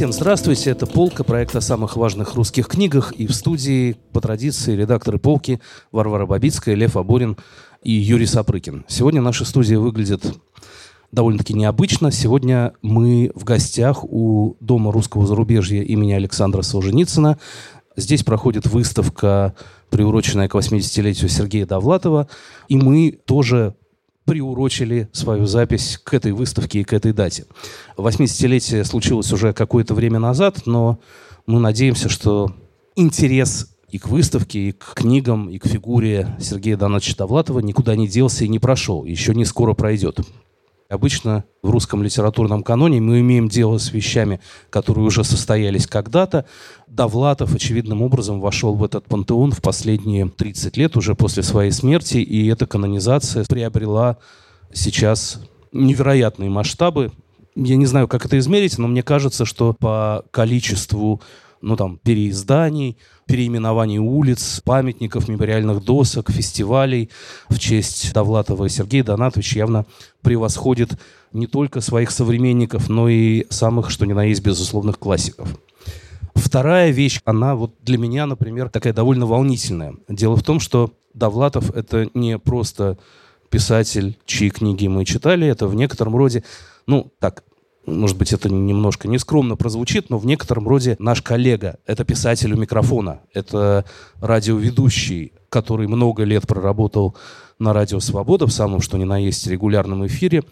[0.00, 3.12] Всем здравствуйте, это «Полка», проект о самых важных русских книгах.
[3.12, 5.60] И в студии, по традиции, редакторы «Полки»
[5.92, 7.36] Варвара Бабицкая, Лев Аборин
[7.82, 8.86] и Юрий Сапрыкин.
[8.88, 10.24] Сегодня наша студия выглядит
[11.12, 12.10] довольно-таки необычно.
[12.12, 17.38] Сегодня мы в гостях у Дома русского зарубежья имени Александра Солженицына.
[17.96, 19.54] Здесь проходит выставка,
[19.90, 22.28] приуроченная к 80-летию Сергея Довлатова.
[22.68, 23.74] И мы тоже
[24.24, 27.46] приурочили свою запись к этой выставке и к этой дате.
[27.96, 31.00] 80-летие случилось уже какое-то время назад, но
[31.46, 32.54] мы надеемся, что
[32.94, 38.06] интерес и к выставке, и к книгам, и к фигуре Сергея Донатовича Довлатова никуда не
[38.06, 39.04] делся и не прошел.
[39.04, 40.20] Еще не скоро пройдет.
[40.90, 44.40] Обычно в русском литературном каноне мы имеем дело с вещами,
[44.70, 46.46] которые уже состоялись когда-то.
[46.88, 52.16] Довлатов очевидным образом вошел в этот пантеон в последние 30 лет уже после своей смерти,
[52.16, 54.16] и эта канонизация приобрела
[54.72, 55.40] сейчас
[55.70, 57.12] невероятные масштабы.
[57.54, 61.22] Я не знаю, как это измерить, но мне кажется, что по количеству
[61.60, 67.10] ну, там, переизданий, переименований улиц, памятников, мемориальных досок, фестивалей
[67.48, 69.86] в честь Довлатова и Сергея Донатовича явно
[70.22, 70.98] превосходит
[71.32, 75.48] не только своих современников, но и самых, что ни на есть, безусловных классиков.
[76.34, 79.94] Вторая вещь, она вот для меня, например, такая довольно волнительная.
[80.08, 82.98] Дело в том, что Довлатов— это не просто
[83.50, 86.44] писатель, чьи книги мы читали, это в некотором роде,
[86.86, 87.42] ну, так,
[87.90, 91.78] может быть, это немножко нескромно прозвучит, но в некотором роде наш коллега.
[91.86, 93.84] Это писатель у микрофона, это
[94.20, 97.16] радиоведущий, который много лет проработал
[97.58, 100.44] на радио «Свобода» в самом, что ни на есть, регулярном эфире.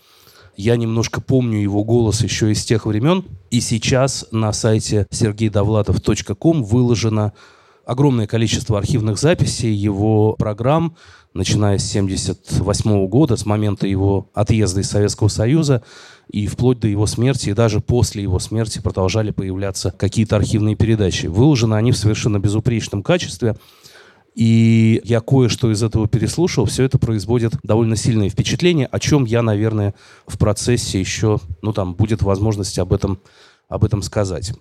[0.57, 3.25] Я немножко помню его голос еще из тех времен.
[3.51, 7.33] И сейчас на сайте сергейдовлатов.ком выложено
[7.89, 10.95] огромное количество архивных записей его программ,
[11.33, 15.83] начиная с 1978 года, с момента его отъезда из Советского Союза,
[16.31, 21.29] и вплоть до его смерти, и даже после его смерти продолжали появляться какие-то архивные передачи.
[21.29, 23.57] Выложены они в совершенно безупречном качестве.
[24.35, 26.67] И я кое-что из этого переслушал.
[26.67, 29.95] Все это производит довольно сильное впечатление, о чем я, наверное,
[30.27, 33.19] в процессе еще, ну там, будет возможность об этом,
[33.67, 34.53] об этом сказать.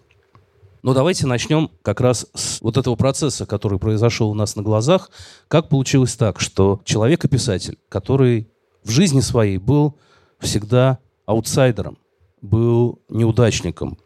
[0.88, 5.12] Но давайте начнем как раз с вот этого процесса, который произошел у нас на глазах.
[5.50, 8.48] Как получилось так, что человек и писатель, который
[8.86, 9.98] в жизни своей был
[10.40, 11.98] всегда аутсайдером,
[12.42, 13.98] был неудачником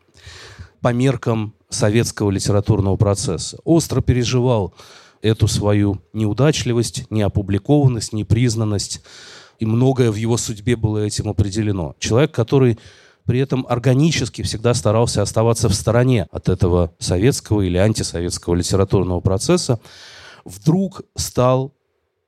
[0.81, 3.59] по меркам советского литературного процесса.
[3.64, 4.74] Остро переживал
[5.22, 9.03] эту свою неудачливость, неопубликованность, непризнанность,
[9.59, 11.94] и многое в его судьбе было этим определено.
[12.00, 12.80] Человек, который
[13.31, 19.80] при этом органически всегда старался оставаться в стороне от этого советского или антисоветского литературного процесса,
[20.44, 21.74] вдруг стал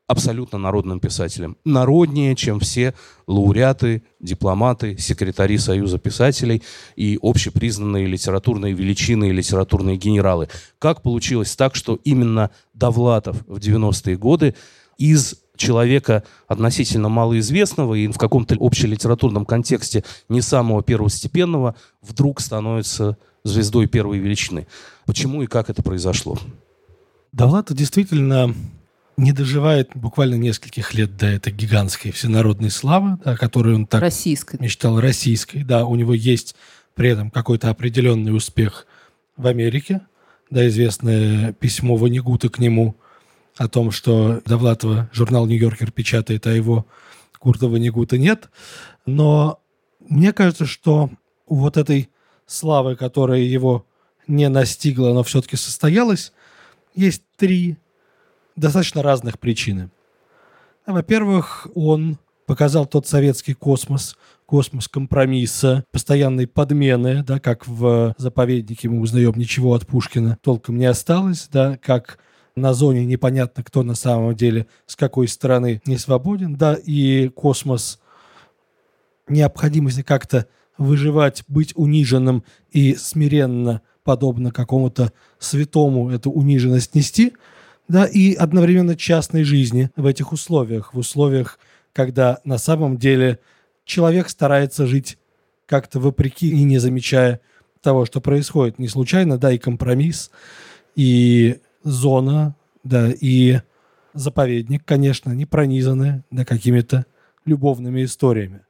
[0.08, 1.58] абсолютно народным писателем.
[1.66, 2.94] Народнее, чем все
[3.28, 6.64] лауреаты, дипломаты, секретари Союза писателей
[6.96, 10.48] и общепризнанные литературные величины и литературные генералы.
[10.80, 14.56] Как получилось так, что именно Довлатов в 90-е годы
[14.98, 23.88] из человека относительно малоизвестного и в каком-то общелитературном контексте не самого первостепенного вдруг становится звездой
[23.88, 24.68] первой величины.
[25.06, 26.40] Почему и как это произошло?
[27.32, 28.54] Довлатов действительно
[29.18, 34.60] не доживает буквально нескольких лет до этой гигантской всенародной славы, о которой он так российской.
[34.60, 35.64] мечтал, российской.
[35.64, 36.56] Да, у него есть
[36.96, 38.88] при этом какой-то определенный успех
[39.38, 40.02] в Америке,
[40.50, 42.96] да, известное письмо Ванигута к нему
[43.58, 46.86] о том, что Довлатова журнал «Нью-Йоркер» печатает, а его
[47.40, 48.50] Курта Ванигута нет.
[49.06, 49.60] Но
[50.00, 51.10] мне кажется, что
[51.48, 52.10] вот этой
[52.46, 53.86] славы, которая его
[54.28, 56.32] не настигла, но все-таки состоялась,
[56.96, 57.78] есть три
[58.56, 59.90] достаточно разных причины.
[60.86, 69.00] Во-первых, он показал тот советский космос, космос компромисса, постоянной подмены, да, как в заповеднике мы
[69.00, 72.20] узнаем, ничего от Пушкина толком не осталось, да, как
[72.56, 78.00] на зоне непонятно, кто на самом деле с какой стороны не свободен, да, и космос
[79.28, 80.48] необходимости как-то
[80.78, 87.34] выживать, быть униженным и смиренно, подобно какому-то святому, эту униженность нести–
[87.88, 91.60] да, и одновременно частной жизни в этих условиях, в условиях,
[91.92, 93.40] когда на самом деле
[93.86, 95.18] человек старается жить
[95.66, 97.42] как-то вопреки и не замечая
[97.82, 98.80] того, что происходит.
[98.80, 100.32] Не случайно, да, и компромисс,
[100.96, 103.60] и зона, да, и
[104.14, 107.06] заповедник, конечно, не пронизаны да, какими-то
[107.46, 108.62] любовными историями.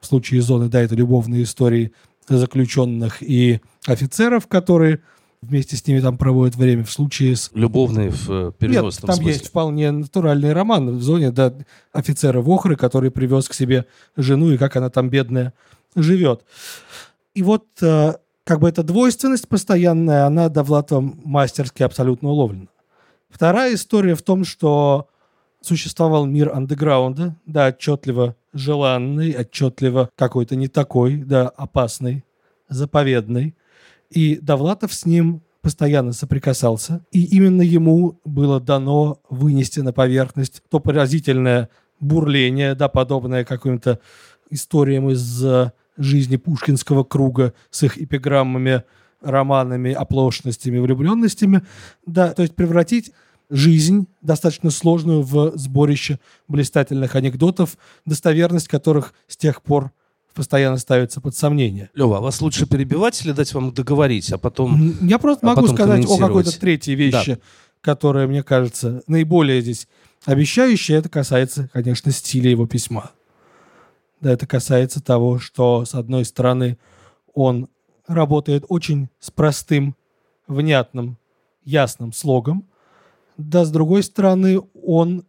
[0.00, 1.92] В случае зоны, да, это любовные истории
[2.28, 5.00] заключенных и офицеров, которые
[5.42, 6.84] вместе с ними там проводит время.
[6.84, 7.50] В случае с...
[7.54, 9.32] Любовные в э, переносном Нет, там смысле.
[9.32, 11.54] есть вполне натуральный роман в зоне да,
[11.92, 13.86] офицера Вохры, который привез к себе
[14.16, 15.52] жену, и как она там бедная
[15.94, 16.44] живет.
[17.34, 18.14] И вот э,
[18.46, 22.68] как бы эта двойственность постоянная, она Довлатовым мастерски абсолютно уловлена.
[23.28, 25.08] Вторая история в том, что
[25.60, 32.24] существовал мир андеграунда, да, отчетливо желанный, отчетливо какой-то не такой, да, опасный,
[32.68, 33.56] заповедный.
[34.10, 40.78] И Довлатов с ним постоянно соприкасался, и именно ему было дано вынести на поверхность то
[40.78, 41.68] поразительное
[41.98, 43.98] бурление, да, подобное каким-то
[44.50, 48.84] историям из э, жизни пушкинского круга с их эпиграммами,
[49.20, 51.62] романами, оплошностями, влюбленностями,
[52.04, 53.12] да, то есть превратить
[53.50, 59.92] жизнь, достаточно сложную, в сборище блистательных анекдотов, достоверность которых с тех пор
[60.34, 61.90] постоянно ставится под сомнение.
[61.94, 64.94] Лева, а вас лучше перебивать или дать вам договорить, а потом...
[65.00, 67.38] Я просто а могу сказать о какой-то третьей вещи,
[67.80, 69.88] которая, мне кажется, наиболее здесь
[70.24, 70.98] обещающая.
[70.98, 73.12] Это касается, конечно, стиля его письма.
[74.20, 76.78] Да, это касается того, что, с одной стороны,
[77.34, 77.68] он
[78.06, 79.94] работает очень с простым,
[80.46, 81.18] внятным,
[81.64, 82.68] ясным слогом,
[83.36, 85.26] да, с другой стороны, он,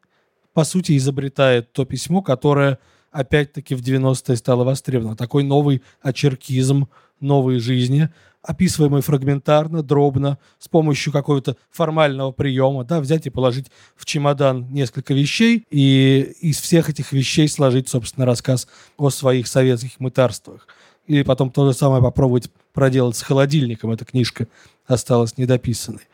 [0.54, 2.80] по сути, изобретает то письмо, которое,
[3.12, 5.18] опять-таки, в 90-е стало востребовано.
[5.18, 6.88] Такой новый очеркизм
[7.20, 8.10] новой жизни,
[8.48, 13.68] описываемый фрагментарно, дробно, с помощью какого-то формального приема, да, взять и положить
[13.98, 20.00] в чемодан несколько вещей и из всех этих вещей сложить, собственно, рассказ о своих советских
[20.00, 20.66] мытарствах.
[21.08, 23.92] Или потом то же самое попробовать проделать с холодильником.
[23.92, 24.48] Эта книжка
[24.86, 26.08] осталась недописанной.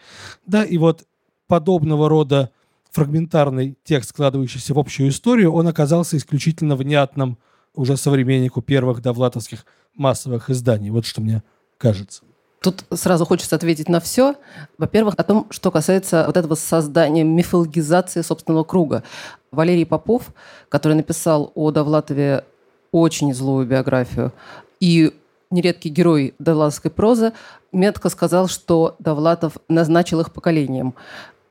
[0.48, 1.04] Да, и вот
[1.48, 2.50] подобного рода
[2.90, 7.38] фрагментарный текст, складывающийся в общую историю, он оказался исключительно внятным
[7.76, 10.90] уже современнику первых довлатовских массовых изданий.
[10.90, 11.44] Вот что мне
[11.84, 12.24] кажется.
[12.62, 14.36] Тут сразу хочется ответить на все.
[14.78, 19.04] Во-первых, о том, что касается вот этого создания мифологизации собственного круга.
[19.52, 20.28] Валерий Попов,
[20.70, 22.46] который написал о Довлатове
[22.94, 24.32] очень злую биографию,
[24.80, 25.14] и
[25.52, 27.34] нередкий герой довлатовской прозы,
[27.74, 30.96] метко сказал, что Довлатов назначил их поколением.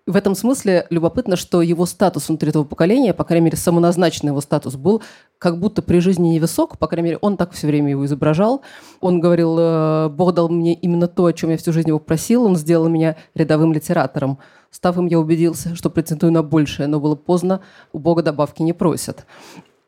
[0.04, 4.40] В этом смысле любопытно, что его статус внутри этого поколения, по крайней мере, самоназначенный его
[4.40, 5.00] статус был
[5.38, 8.62] как будто при жизни невысок, по крайней мере, он так все время его изображал.
[9.00, 12.44] Он говорил, «Э, Бог дал мне именно то, о чем я всю жизнь его просил,
[12.44, 14.38] он сделал меня рядовым литератором.
[14.72, 17.60] Став им, я убедился, что претендую на большее, но было поздно,
[17.92, 19.24] у Бога добавки не просят.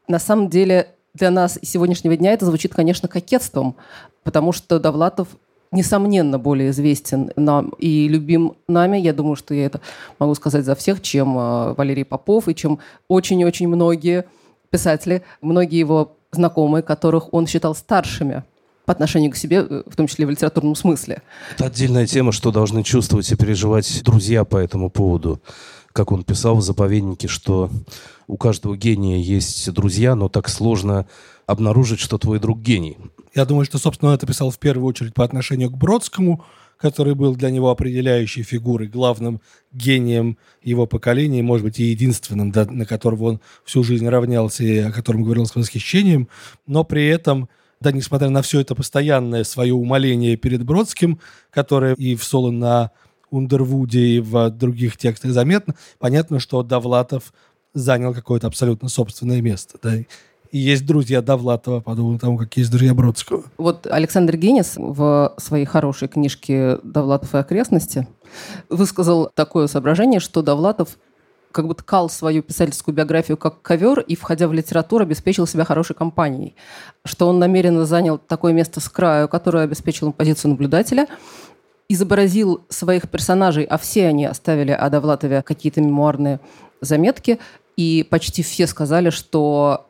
[0.06, 3.76] На самом деле, для нас сегодняшнего дня это звучит, конечно, кокетством,
[4.22, 5.28] потому что Довлатов
[5.74, 8.98] несомненно, более известен нам и любим нами.
[8.98, 9.80] Я думаю, что я это
[10.18, 12.78] могу сказать за всех, чем э, Валерий Попов и чем
[13.08, 14.24] очень-очень многие
[14.70, 18.44] писатели, многие его знакомые, которых он считал старшими
[18.86, 21.22] по отношению к себе, э, в том числе в литературном смысле.
[21.54, 25.40] Это отдельная тема, что должны чувствовать и переживать друзья по этому поводу.
[25.92, 27.70] Как он писал в «Заповеднике», что
[28.26, 31.06] у каждого гения есть друзья, но так сложно
[31.46, 32.98] обнаружить, что твой друг гений.
[33.34, 36.44] Я думаю, что, собственно, он это писал в первую очередь по отношению к Бродскому,
[36.76, 39.40] который был для него определяющей фигурой, главным
[39.72, 44.78] гением его поколения, может быть, и единственным, да, на которого он всю жизнь равнялся и
[44.78, 46.28] о котором говорил с восхищением,
[46.66, 47.48] но при этом,
[47.80, 51.20] да, несмотря на все это постоянное свое умоление перед Бродским,
[51.50, 52.90] которое и в соло на
[53.30, 57.32] Ундервуде и в других текстах заметно, понятно, что Довлатов
[57.72, 59.78] занял какое-то абсолютно собственное место.
[59.82, 59.94] Да?
[60.54, 63.42] И есть друзья Довлатова, подобно тому, как есть друзья Бродского.
[63.58, 68.06] Вот Александр Генис в своей хорошей книжке «Довлатов и окрестности»
[68.70, 70.90] высказал такое соображение, что Довлатов
[71.50, 75.96] как бы ткал свою писательскую биографию как ковер и, входя в литературу, обеспечил себя хорошей
[75.96, 76.54] компанией.
[77.04, 81.08] Что он намеренно занял такое место с краю, которое обеспечило позицию наблюдателя,
[81.88, 86.38] изобразил своих персонажей, а все они оставили о Довлатове какие-то мемуарные
[86.80, 87.40] заметки,
[87.76, 89.88] и почти все сказали, что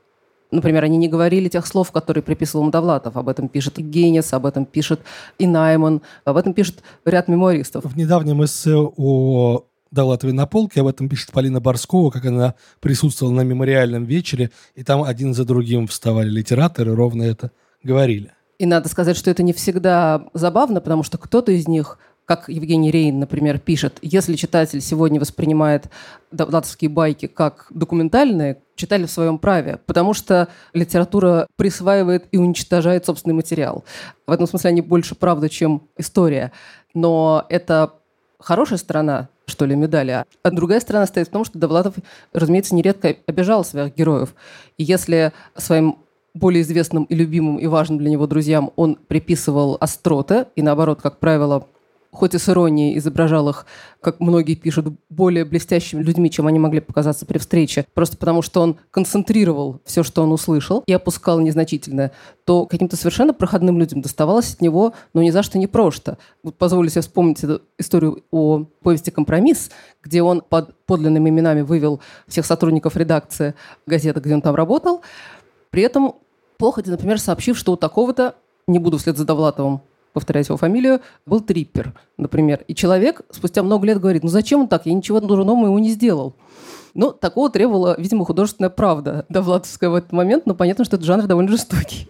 [0.55, 3.17] Например, они не говорили тех слов, которые приписывал им Довлатов.
[3.17, 5.01] Об этом пишет Генис, об этом пишет
[5.39, 7.85] и Найман, об этом пишет ряд мемуаристов.
[7.85, 13.35] В недавнем эссе о Довлатове на полке, об этом пишет Полина Борскова, как она присутствовала
[13.35, 17.51] на мемориальном вечере, и там один за другим вставали литераторы, ровно это
[17.83, 18.33] говорили.
[18.59, 22.91] И надо сказать, что это не всегда забавно, потому что кто-то из них как Евгений
[22.91, 25.91] Рейн, например, пишет, если читатель сегодня воспринимает
[26.31, 33.35] довлатовские байки как документальные, читали в своем праве, потому что литература присваивает и уничтожает собственный
[33.35, 33.85] материал.
[34.27, 36.51] В этом смысле они больше правда, чем история.
[36.95, 37.93] Но это
[38.39, 40.25] хорошая сторона, что ли, медали.
[40.43, 41.95] А другая сторона стоит в том, что Довлатов,
[42.33, 44.35] разумеется, нередко обижал своих героев.
[44.79, 45.99] И если своим
[46.35, 51.21] более известным и любимым и важным для него друзьям он приписывал остроты, и наоборот, как
[51.21, 51.69] правило,
[52.15, 53.67] хоть и с иронией изображал их,
[54.01, 58.61] как многие пишут, более блестящими людьми, чем они могли показаться при встрече, просто потому что
[58.61, 62.13] он концентрировал все, что он услышал, и опускал незначительное,
[62.45, 66.19] то каким-то совершенно проходным людям доставалось от него, ну, ни за что не просто.
[66.43, 69.71] Вот позволю себе вспомнить эту историю о повести «Компромисс»,
[70.03, 73.55] где он под подлинными именами вывел всех сотрудников редакции
[73.87, 75.03] газеты, где он там работал,
[75.71, 76.15] при этом
[76.59, 79.83] походе, например, сообщив, что у такого-то, не буду вслед за Довлатовым
[80.15, 82.65] повторять его фамилию, был триппер, например.
[82.67, 85.91] И человек спустя много лет говорит, ну зачем он так, я ничего дурного ему не
[85.91, 86.37] сделал.
[86.95, 91.27] Ну, такого требовала, видимо, художественная правда Довлатовская в этот момент, но понятно, что этот жанр
[91.27, 92.09] довольно жестокий.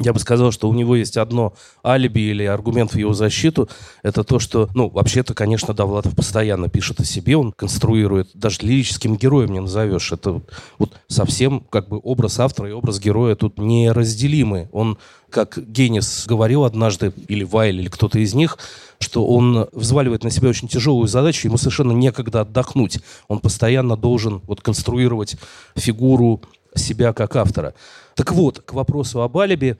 [0.00, 1.52] Я бы сказал, что у него есть одно
[1.84, 3.68] алиби или аргумент в его защиту.
[4.02, 9.16] Это то, что, ну, вообще-то, конечно, Довлатов постоянно пишет о себе, он конструирует, даже лирическим
[9.16, 10.10] героем не назовешь.
[10.10, 10.40] Это
[10.78, 14.70] вот совсем как бы образ автора и образ героя тут неразделимы.
[14.72, 14.96] Он,
[15.28, 18.56] как Генис говорил однажды, или Вайль, или кто-то из них,
[19.00, 23.00] что он взваливает на себя очень тяжелую задачу, ему совершенно некогда отдохнуть.
[23.28, 25.36] Он постоянно должен вот конструировать
[25.76, 26.40] фигуру
[26.74, 27.74] себя как автора.
[28.20, 29.78] Так вот, к вопросу об алиби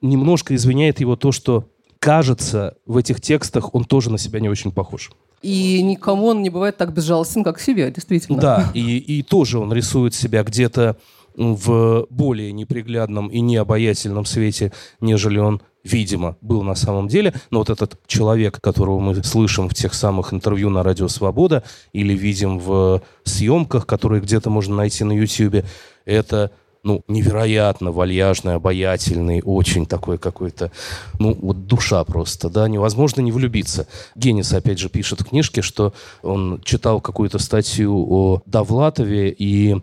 [0.00, 1.64] немножко извиняет его то, что
[1.98, 5.10] кажется, в этих текстах он тоже на себя не очень похож.
[5.42, 8.40] И никому он не бывает так безжалостен, как себе, действительно.
[8.40, 10.98] Да, и, и тоже он рисует себя где-то
[11.34, 17.34] в более неприглядном и необаятельном свете, нежели он, видимо, был на самом деле.
[17.50, 22.12] Но вот этот человек, которого мы слышим в тех самых интервью на Радио Свобода или
[22.12, 25.64] видим в съемках, которые где-то можно найти на YouTube,
[26.04, 30.70] это ну, невероятно вальяжный, обаятельный, очень такой какой-то,
[31.18, 33.86] ну, вот душа просто, да, невозможно не влюбиться.
[34.14, 39.76] Генис, опять же, пишет в книжке, что он читал какую-то статью о Довлатове и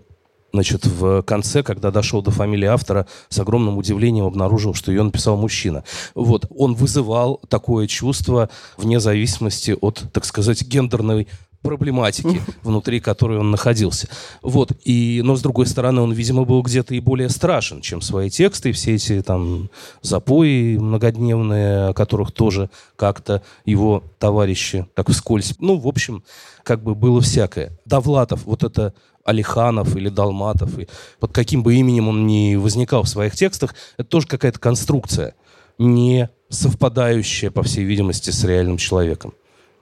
[0.54, 5.38] значит, в конце, когда дошел до фамилии автора, с огромным удивлением обнаружил, что ее написал
[5.38, 5.84] мужчина.
[6.16, 11.28] Вот, он вызывал такое чувство вне зависимости от, так сказать, гендерной
[11.68, 14.08] проблематики, внутри которой он находился.
[14.42, 14.72] Вот.
[14.86, 18.72] И, но, с другой стороны, он, видимо, был где-то и более страшен, чем свои тексты,
[18.72, 19.70] все эти там
[20.02, 25.56] запои многодневные, о которых тоже как-то его товарищи так вскользь.
[25.60, 26.24] Ну, в общем,
[26.64, 27.78] как бы было всякое.
[27.86, 28.94] Довлатов, вот это
[29.26, 30.88] Алиханов или Далматов, и
[31.20, 35.36] под каким бы именем он ни возникал в своих текстах, это тоже какая-то конструкция,
[35.78, 39.34] не совпадающая, по всей видимости, с реальным человеком.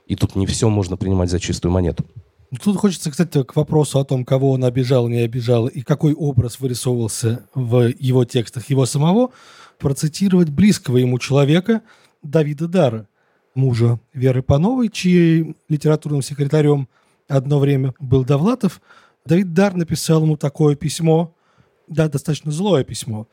[0.06, 2.06] И тут не все можно принимать за чистую монету.
[2.62, 6.60] Тут хочется, кстати, к вопросу о том, кого он обижал, не обижал, и какой образ
[6.60, 9.32] вырисовывался в его текстах его самого,
[9.80, 11.82] процитировать близкого ему человека
[12.24, 13.08] Давида Дара,
[13.56, 16.88] мужа Веры Пановой, чьей литературным секретарем
[17.28, 18.82] одно время был Довлатов.
[19.26, 21.34] Давид Дар написал ему такое письмо,
[21.88, 23.28] да, достаточно злое письмо,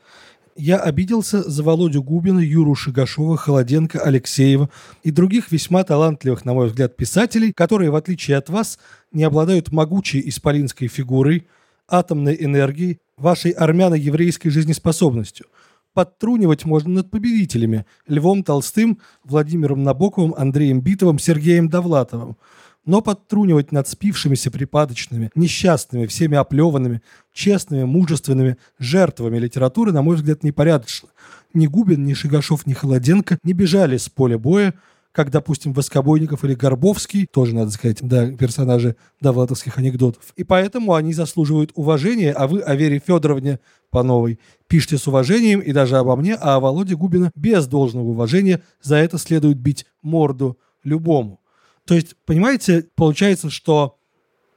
[0.55, 4.69] я обиделся за Володю Губина, Юру Шигашова, Холоденко, Алексеева
[5.03, 8.79] и других весьма талантливых, на мой взгляд, писателей, которые, в отличие от вас,
[9.11, 11.47] не обладают могучей исполинской фигурой,
[11.87, 15.47] атомной энергией, вашей армяно-еврейской жизнеспособностью.
[15.93, 22.37] Подтрунивать можно над победителями– Львом Толстым, Владимиром Набоковым, Андреем Битовым, Сергеем Довлатовым–
[22.85, 27.01] но подтрунивать над спившимися припадочными, несчастными, всеми оплеванными,
[27.33, 31.09] честными, мужественными жертвами литературы, на мой взгляд, непорядочно.
[31.53, 34.73] Ни Губин, ни Шигашов, ни Холоденко не бежали с поля боя,
[35.13, 40.33] как, допустим, Воскобойников или Горбовский, тоже, надо сказать, да, персонажи довлатовских анекдотов.
[40.35, 43.59] И поэтому они заслуживают уважения, а вы о Вере Федоровне
[43.91, 48.07] по новой пишите с уважением и даже обо мне, а о Володе Губина без должного
[48.07, 51.39] уважения за это следует бить морду любому.
[51.85, 53.99] То есть, понимаете, получается, что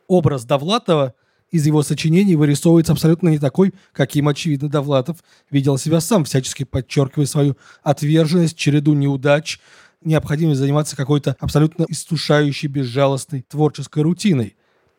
[0.06, 1.14] образ Довлатова
[1.50, 5.18] из его сочинений вырисовывается абсолютно не такой, каким, очевидно, Довлатов
[5.50, 9.60] видел себя сам, всячески подчеркивая свою отверженность, череду неудач,
[10.02, 14.56] необходимость заниматься какой-то абсолютно истушающей, безжалостной творческой рутиной.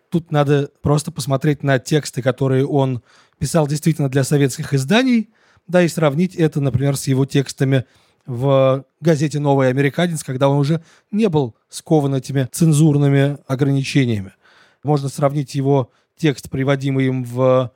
[0.10, 3.01] Тут надо просто посмотреть на тексты, которые он
[3.39, 5.29] писал действительно для советских изданий,
[5.67, 7.86] да, и сравнить это, например, с его текстами
[8.27, 14.34] в газете «Новый американец», когда он уже не был скован этими цензурными ограничениями.
[14.84, 17.72] Можно сравнить его текст, приводимый им в,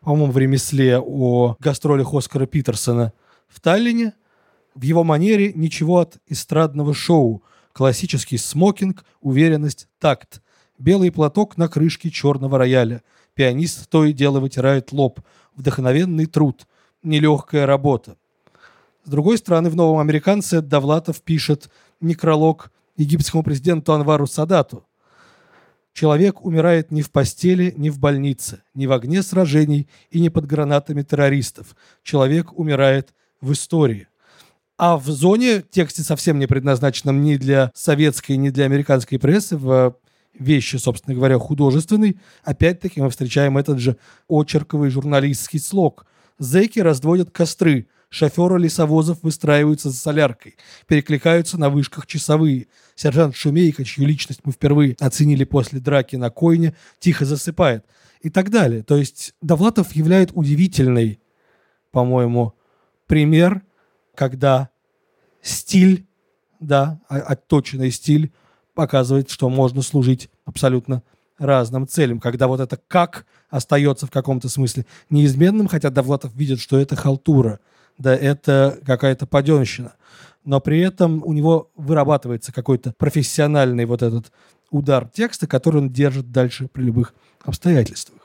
[0.00, 3.12] по-моему, в ремесле о гастролях Оскара Питерсона
[3.48, 4.14] в Таллине.
[4.74, 7.42] В его манере ничего от эстрадного шоу.
[7.72, 10.40] Классический смокинг, уверенность, такт.
[10.78, 13.02] Белый платок на крышке черного рояля.
[13.34, 15.20] Пианист то и дело вытирает лоб.
[15.54, 16.66] Вдохновенный труд.
[17.02, 18.16] Нелегкая работа.
[19.06, 21.70] С другой стороны, в «Новом американце» Довлатов пишет
[22.00, 24.84] некролог египетскому президенту Анвару Садату.
[25.92, 30.46] Человек умирает не в постели, не в больнице, не в огне сражений и не под
[30.46, 31.76] гранатами террористов.
[32.02, 34.08] Человек умирает в истории.
[34.76, 39.96] А в зоне тексте совсем не предназначенном ни для советской, ни для американской прессы, в
[40.36, 43.98] вещи, собственно говоря, художественной, опять-таки мы встречаем этот же
[44.28, 46.06] очерковый журналистский слог.
[46.40, 47.86] Зеки разводят костры,
[48.16, 50.56] шоферы лесовозов выстраиваются за соляркой,
[50.86, 52.66] перекликаются на вышках часовые.
[52.94, 57.84] Сержант Шумейко, чью личность мы впервые оценили после драки на койне, тихо засыпает.
[58.20, 58.82] И так далее.
[58.82, 61.20] То есть Довлатов являет удивительный,
[61.92, 62.54] по-моему,
[63.06, 63.62] пример
[64.16, 64.70] когда
[65.42, 66.06] стиль,
[66.58, 68.32] да, отточенный стиль
[68.74, 71.02] показывает, что можно служить абсолютно
[71.38, 76.78] разным целям, когда вот это «как» остается в каком-то смысле неизменным, хотя Довлатов видит, что
[76.78, 77.60] это халтура,
[77.98, 79.94] да, это какая-то паденщина.
[80.44, 84.32] Но при этом у него вырабатывается какой-то профессиональный вот этот
[84.70, 88.20] удар текста, который он держит дальше при любых обстоятельствах.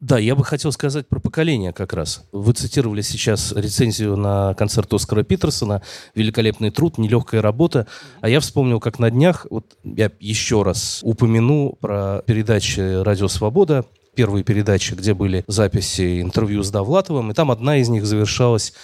[0.00, 2.24] Да, я бы хотел сказать про поколение как раз.
[2.30, 5.82] Вы цитировали сейчас рецензию на концерт Оскара Питерсона
[6.14, 7.86] «Великолепный труд, нелегкая работа».
[8.20, 13.86] А я вспомнил, как на днях, вот я еще раз упомяну про передачи «Радио Свобода»,
[14.14, 18.74] первые передачи, где были записи интервью с Довлатовым, и там одна из них завершалась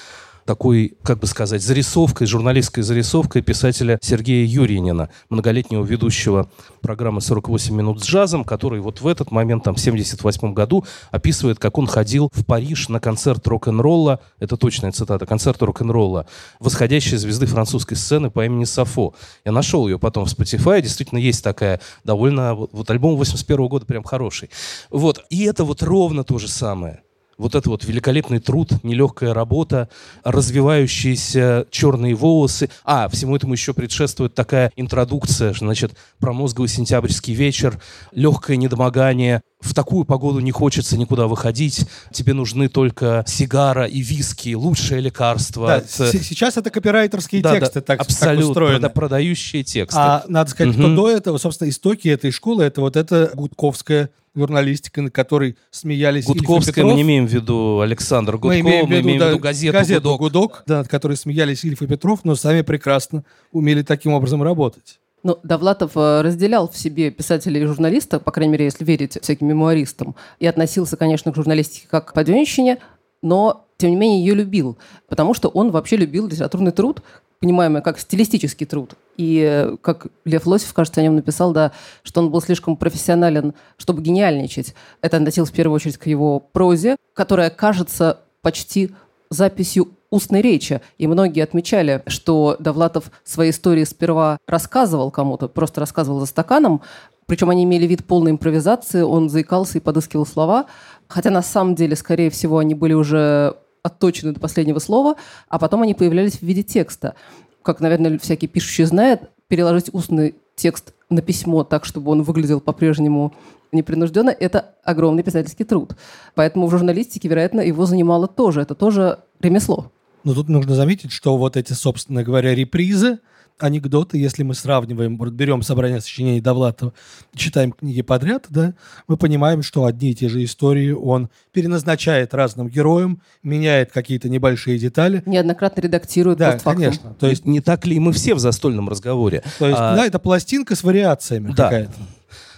[0.44, 6.48] такой, как бы сказать, зарисовкой, журналистской зарисовкой писателя Сергея Юринина, многолетнего ведущего
[6.80, 11.58] программы «48 минут с джазом», который вот в этот момент, там, в 78 году, описывает,
[11.58, 16.26] как он ходил в Париж на концерт рок-н-ролла, это точная цитата, концерт рок-н-ролла,
[16.60, 19.14] восходящей звезды французской сцены по имени Сафо.
[19.44, 24.02] Я нашел ее потом в Spotify, действительно есть такая довольно, вот альбом 81 года прям
[24.02, 24.50] хороший.
[24.90, 27.02] Вот, и это вот ровно то же самое
[27.42, 29.88] вот это вот великолепный труд, нелегкая работа,
[30.24, 32.70] развивающиеся черные волосы.
[32.84, 37.80] А, всему этому еще предшествует такая интродукция, значит, промозговый сентябрьский вечер,
[38.12, 44.54] легкое недомогание, в такую погоду не хочется никуда выходить, тебе нужны только сигара и виски,
[44.54, 45.68] лучшее лекарство.
[45.68, 45.90] Да, от...
[45.90, 48.88] Сейчас это копирайтерские да, тексты, да, так, абсолютно, так устроены.
[48.90, 49.98] продающие тексты.
[49.98, 50.82] А надо сказать, угу.
[50.82, 56.24] что до этого, собственно, истоки этой школы, это вот эта гудковская журналистика, на которой смеялись
[56.24, 59.28] Гудковская мы не имеем в виду Александр Гудков, мы имеем в виду, имеем да, в
[59.30, 63.24] виду газету, газету «Гудок», Гудок, да, над которой смеялись Ильф и Петров, но сами прекрасно
[63.50, 65.00] умели таким образом работать.
[65.22, 69.48] Ну, Довлатов э, разделял в себе писателя и журналиста, по крайней мере, если верить всяким
[69.48, 72.78] мемуаристам, и относился, конечно, к журналистике как к подвенщине,
[73.22, 77.02] но, тем не менее, ее любил, потому что он вообще любил литературный труд,
[77.38, 78.94] понимаемый как стилистический труд.
[79.16, 83.54] И э, как Лев Лосев, кажется, о нем написал, да, что он был слишком профессионален,
[83.76, 84.74] чтобы гениальничать.
[85.02, 88.90] Это относилось в первую очередь к его прозе, которая кажется почти
[89.30, 90.80] записью устной речи.
[90.98, 96.82] И многие отмечали, что Довлатов свои истории сперва рассказывал кому-то, просто рассказывал за стаканом,
[97.26, 100.66] причем они имели вид полной импровизации, он заикался и подыскивал слова,
[101.08, 105.16] хотя на самом деле, скорее всего, они были уже отточены до последнего слова,
[105.48, 107.14] а потом они появлялись в виде текста.
[107.62, 113.32] Как, наверное, всякий пишущий знает, переложить устный текст на письмо так, чтобы он выглядел по-прежнему
[113.72, 115.96] непринужденно, это огромный писательский труд.
[116.34, 118.60] Поэтому в журналистике, вероятно, его занимало тоже.
[118.60, 119.90] Это тоже ремесло.
[120.24, 123.18] Но тут нужно заметить, что вот эти, собственно говоря, репризы,
[123.58, 126.92] анекдоты, если мы сравниваем, вот берем собрание сочинений Довлатова,
[127.34, 128.74] читаем книги подряд, да,
[129.08, 134.78] мы понимаем, что одни и те же истории он переназначает разным героям, меняет какие-то небольшие
[134.78, 135.22] детали.
[135.26, 137.14] Неоднократно редактирует Да, конечно.
[137.14, 139.42] То есть не так ли мы все в застольном разговоре?
[139.58, 139.96] То есть, а...
[139.96, 141.64] да, это пластинка с вариациями да.
[141.64, 141.94] какая-то.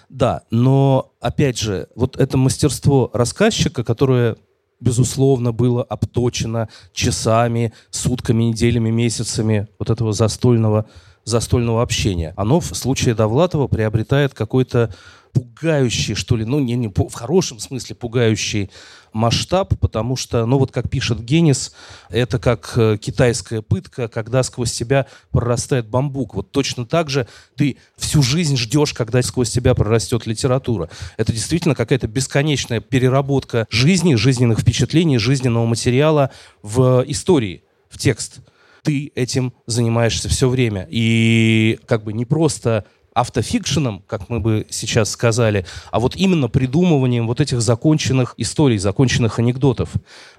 [0.09, 4.37] Да, но опять же, вот это мастерство рассказчика, которое
[4.85, 10.87] безусловно, было обточено часами, сутками, неделями, месяцами вот этого застольного,
[11.25, 12.35] застольного общения.
[12.37, 14.95] Оно в случае Довлатова приобретает какой-то
[15.33, 18.71] пугающий, что ли, ну, не, не, в хорошем смысле пугающий
[19.15, 21.73] масштаб, потому что, ну, вот как пишет Генис,
[22.11, 26.35] это как э, китайская пытка, когда сквозь тебя прорастает бамбук.
[26.35, 30.91] Вот точно так же ты всю жизнь ждешь, когда сквозь тебя прорастет литература.
[31.17, 36.31] Это действительно какая-то бесконечная переработка жизни, жизненных впечатлений, жизненного материала
[36.63, 38.41] в истории, в текст
[38.83, 40.87] ты этим занимаешься все время.
[40.91, 47.27] И как бы не просто автофикшеном, как мы бы сейчас сказали, а вот именно придумыванием
[47.29, 49.93] вот этих законченных историй, законченных анекдотов,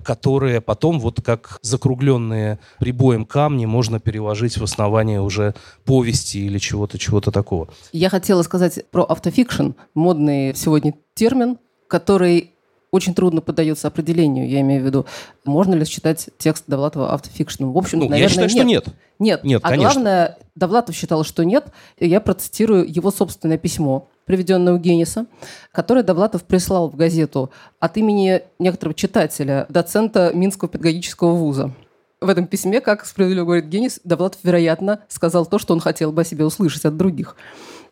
[0.03, 6.99] которые потом вот как закругленные прибоем камни можно переложить в основание уже повести или чего-то,
[6.99, 7.69] чего-то такого.
[7.93, 11.57] Я хотела сказать про автофикшн, модный сегодня термин,
[11.87, 12.51] который
[12.91, 15.05] очень трудно поддается определению, я имею в виду.
[15.43, 17.73] Можно ли считать текст Довлатова автофикшеном?
[17.73, 18.83] В общем, ну, наверное, я считаю, нет.
[18.83, 18.97] что нет.
[19.19, 19.91] Нет, нет а конечно.
[19.91, 21.67] главное, Довлатов считал, что нет.
[21.99, 25.25] Я процитирую его собственное письмо, приведенное у Гениса,
[25.71, 31.73] которое Довлатов прислал в газету от имени некоторого читателя, доцента Минского педагогического вуза.
[32.21, 36.21] в этом письме, как справедливо говорит Генис, Довлатов, вероятно, сказал то, что он хотел бы
[36.21, 37.35] о себе услышать от других.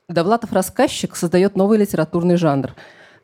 [0.08, 2.74] Довлатов рассказчик создает новый литературный жанр.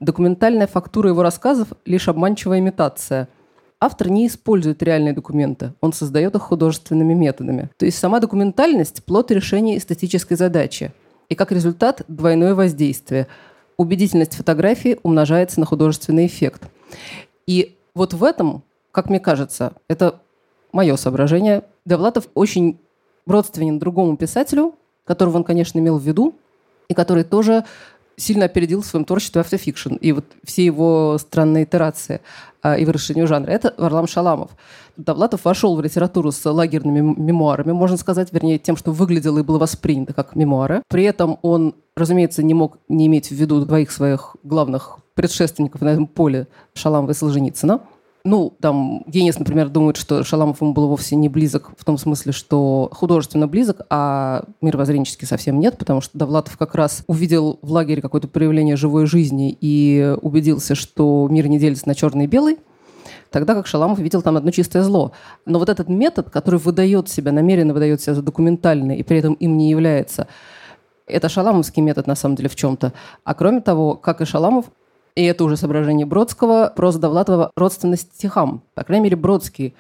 [0.02, 3.30] Документальная фактура его рассказов– лишь обманчивая имитация–
[3.80, 7.70] автор не использует реальные документы, он создает их художественными методами.
[7.78, 10.92] То есть сама документальность– плод решения эстетической задачи.
[11.30, 13.28] И как результат– двойное воздействие.
[13.78, 16.64] Убедительность фотографии умножается на художественный эффект.
[17.48, 20.22] И вот в этом, как мне кажется, это
[20.72, 22.80] мое соображение, Довлатов очень
[23.26, 26.36] родственен другому писателю, которого он, конечно, имел в виду,
[26.88, 27.66] и который тоже
[28.20, 32.22] сильно опередил в своем творчестве автофикшн и вот все его странные итерации
[32.62, 33.52] а, и выражению жанра.
[33.52, 34.52] Это Варлам Шаламов.
[34.98, 39.58] Довлатов вошел в литературу с лагерными мемуарами, можно сказать, вернее, тем, что выглядело и было
[39.58, 40.84] воспринято как мемуары.
[40.90, 45.90] При этом он, разумеется, не мог не иметь в виду двоих своих главных предшественников на
[45.90, 47.82] этом поле Шаламова и Солженицына–
[48.26, 52.34] ну, там, Генис, например, думает, что Шаламов ему был вовсе не близок в том смысле,
[52.34, 58.02] что художественно близок, а мировоззренчески совсем нет, потому что Довлатов как раз увидел в лагере
[58.02, 62.58] какое-то проявление живой жизни и убедился, что мир не делится на черный и белый,
[63.32, 65.14] тогда как Шаламов видел там одно чистое зло.
[65.46, 69.34] Но вот этот метод, который выдает себя, намеренно выдает себя за документальный и при этом
[69.36, 70.28] им не является,
[71.10, 72.94] это шаламовский метод на самом деле в чем-то.
[73.24, 74.66] А кроме того, как и Шаламов,
[75.20, 78.64] и это уже соображение Бродского, проза Довлатова родственность стихам.
[78.74, 79.76] По крайней мере, Бродский,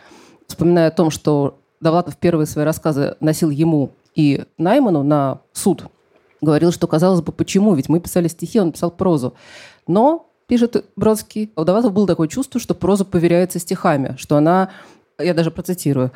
[0.48, 5.86] вспоминая о том, что Довлатов первые свои рассказы носил ему и Найману на суд,
[6.42, 7.74] говорил, что, казалось бы, почему?
[7.74, 9.34] Ведь мы писали стихи, он писал прозу.
[9.88, 14.72] Но, пишет Бродский, у Довлатова было такое чувство, что проза поверяется стихами, что она,
[15.18, 16.12] я даже процитирую,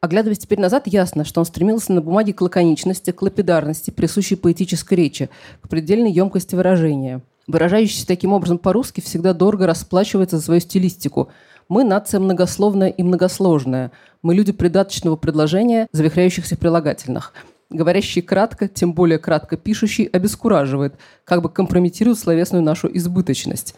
[0.00, 4.96] Оглядываясь теперь назад, ясно, что он стремился на бумаге к лаконичности, к лапидарности, присущей поэтической
[4.96, 5.28] речи,
[5.60, 7.20] к предельной емкости выражения
[7.50, 11.30] выражающийся таким образом по-русски, всегда дорого расплачивается за свою стилистику.
[11.68, 13.92] Мы нация многословная и многосложная.
[14.22, 17.32] Мы люди придаточного предложения, завихряющихся прилагательных.
[17.70, 23.76] Говорящий кратко, тем более кратко пишущий, обескураживает, как бы компрометирует словесную нашу избыточность.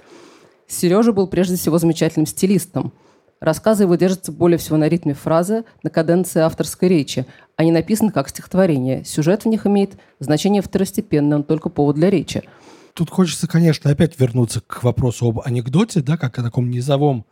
[0.67, 2.93] Сережа был прежде всего замечательным стилистом.
[3.41, 7.27] Рассказы его держатся более всего на ритме фразы, на каденции авторской речи.
[7.57, 9.05] Они написаны как стихотворение.
[9.05, 12.43] Сюжет в них имеет значение второстепенное, он только повод для речи–
[12.95, 17.25] Тут хочется, конечно, опять вернуться к вопросу об анекдоте, да, как о таком низовом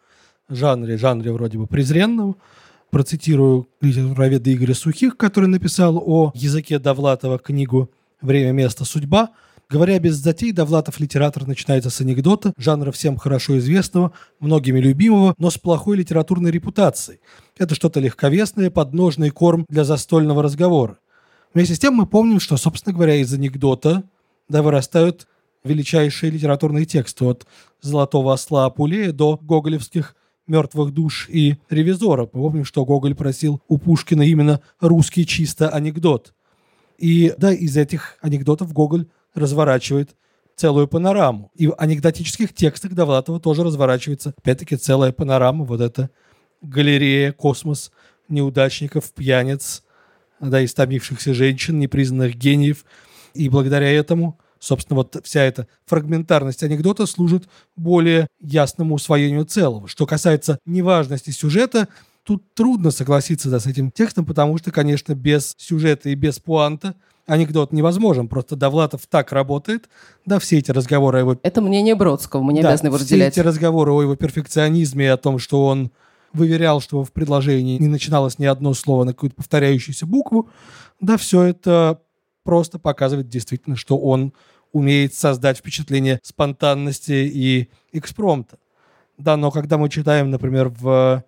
[0.48, 2.36] жанре, жанре вроде бы презренном.
[2.90, 9.30] Процитирую литературоведа Игоря Сухих, который написал о языке Довлатова книгу «Время, место, судьба».
[9.68, 15.48] Говоря без затей, Довлатов литератор начинается с анекдота, жанра всем хорошо известного, многими любимого, но
[15.50, 17.20] с плохой литературной репутацией.
[17.56, 20.98] Это что-то легковесное, подножный корм для застольного разговора.
[21.54, 24.02] Вместе с тем мы помним, что, собственно говоря, из анекдота
[24.48, 25.28] да, вырастают
[25.64, 27.46] величайшие литературные тексты от
[27.80, 32.26] «Золотого осла Апулея» до гоголевских «Мертвых душ» и «Ревизора».
[32.26, 36.34] Помним, что Гоголь просил у Пушкина именно русский чисто анекдот.
[36.98, 40.16] И да, из этих анекдотов Гоголь разворачивает
[40.56, 41.50] целую панораму.
[41.54, 45.64] И в анекдотических текстах Довлатова тоже разворачивается, опять-таки, целая панорама.
[45.64, 46.10] Вот эта
[46.60, 47.90] галерея, космос
[48.28, 49.82] неудачников, пьяниц,
[50.40, 52.84] да, истомившихся женщин, непризнанных гениев.
[53.34, 59.88] И благодаря этому– Собственно, вот вся эта фрагментарность анекдота служит более ясному усвоению целого.
[59.88, 61.88] Что касается неважности сюжета,
[62.24, 66.94] тут трудно согласиться да, с этим текстом, потому что, конечно, без сюжета и без пуанта
[67.26, 68.28] анекдот невозможен.
[68.28, 69.88] Просто Довлатов так работает,
[70.26, 71.36] да, все эти разговоры о его...
[71.42, 73.32] Это мнение Бродского, мы не да, обязаны его разделять.
[73.32, 75.90] все эти разговоры о его перфекционизме и о том, что он
[76.34, 80.50] выверял, что в предложении не начиналось ни одно слово на какую-то повторяющуюся букву,
[81.00, 82.00] да, все это
[82.50, 84.32] просто показывает действительно, что он
[84.72, 88.58] умеет создать впечатление спонтанности и экспромта.
[89.18, 91.22] Да, но когда мы читаем, например, в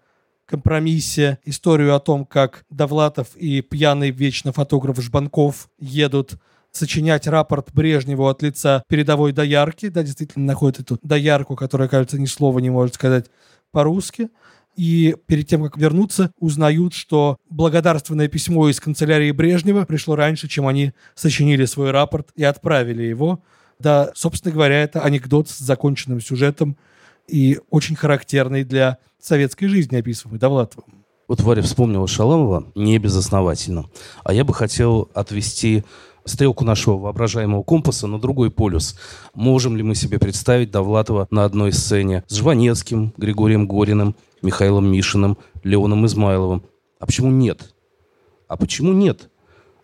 [0.47, 6.41] компромиссе историю о том, как Довлатов и пьяный вечно фотограф Жбанков едут
[6.73, 12.27] сочинять рапорт Брежневу от лица передовой доярки, да, действительно находят эту доярку, которая, кажется, ни
[12.27, 13.27] слова не может сказать
[13.71, 14.29] по-русски,
[14.77, 20.67] и перед тем, как вернуться, узнают, что благодарственное письмо из канцелярии Брежнева пришло раньше, чем
[20.67, 23.43] они сочинили свой рапорт и отправили его.
[23.79, 26.77] Да, собственно говоря, это анекдот с законченным сюжетом
[27.29, 31.05] и очень характерный для советской жизни, описываемый Довлатовым.
[31.29, 33.87] Вот Варя вспомнила Шаламова не безосновательно.
[34.25, 35.85] А я бы хотел отвести
[36.25, 38.97] стрелку нашего воображаемого компаса на другой полюс.
[39.35, 45.39] Можем ли мы себе представить Довлатова на одной сцене с Жванецким, Григорием Гориным, Михаилом Мишиным,
[45.63, 46.65] Леоном Измайловым?
[46.99, 47.75] А почему нет?
[48.49, 49.31] А почему нет?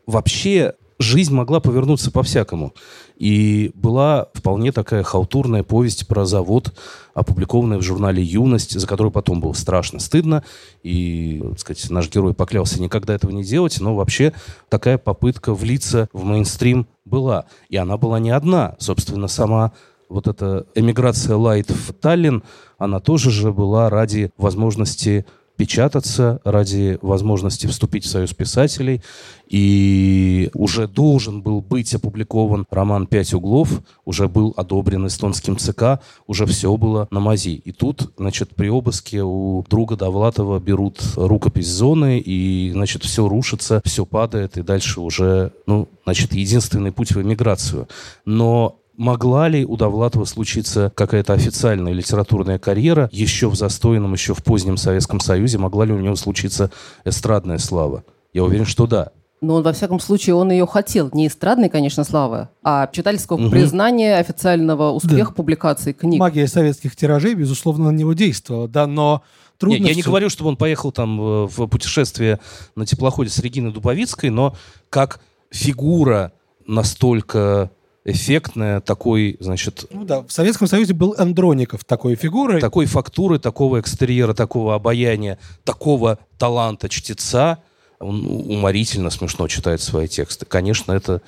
[0.06, 2.74] Вообще, жизнь могла повернуться по-всякому.
[3.16, 6.72] И была вполне такая халтурная повесть про завод,
[7.14, 10.44] опубликованная в журнале «Юность», за которую потом было страшно стыдно.
[10.82, 14.32] И, так сказать, наш герой поклялся никогда этого не делать, но вообще
[14.68, 17.46] такая попытка влиться в мейнстрим была.
[17.68, 18.76] И она была не одна.
[18.78, 19.72] Собственно, сама
[20.08, 22.42] вот эта эмиграция Лайт в Таллин,
[22.78, 25.24] она тоже же была ради возможности
[25.58, 29.02] печататься ради возможности вступить в Союз писателей.
[29.48, 36.46] И уже должен был быть опубликован роман «Пять углов», уже был одобрен эстонским ЦК, уже
[36.46, 37.60] все было на мази.
[37.64, 43.82] И тут, значит, при обыске у друга Довлатова берут рукопись зоны, и, значит, все рушится,
[43.84, 47.88] все падает, и дальше уже, ну, значит, единственный путь в эмиграцию.
[48.24, 54.42] Но могла ли у Довлатова случиться какая-то официальная литературная карьера еще в застойном, еще в
[54.44, 55.56] позднем Советском Союзе?
[55.56, 56.70] Могла ли у него случиться
[57.04, 58.04] эстрадная слава?
[58.34, 59.12] Я уверен, что да.
[59.40, 61.10] Но он, во всяком случае, он ее хотел.
[61.12, 63.50] Не эстрадной, конечно, славы, а читательского угу.
[63.50, 65.34] признания, официального успеха да.
[65.34, 66.18] публикации книг.
[66.18, 69.22] Магия советских тиражей, безусловно, на него действовала, да, но
[69.56, 69.84] трудно...
[69.84, 72.40] Я, я не говорю, чтобы он поехал там э, в путешествие
[72.74, 74.56] на теплоходе с Региной Дубовицкой, но
[74.90, 76.32] как фигура
[76.66, 77.70] настолько
[78.10, 79.86] эффектная, такой, значит...
[79.90, 82.60] Ну да, в Советском Союзе был Андроников такой фигурой.
[82.60, 87.58] Такой фактуры, такого экстерьера, такого обаяния, такого таланта чтеца.
[88.00, 90.46] Он уморительно смешно читает свои тексты.
[90.46, 91.20] Конечно, это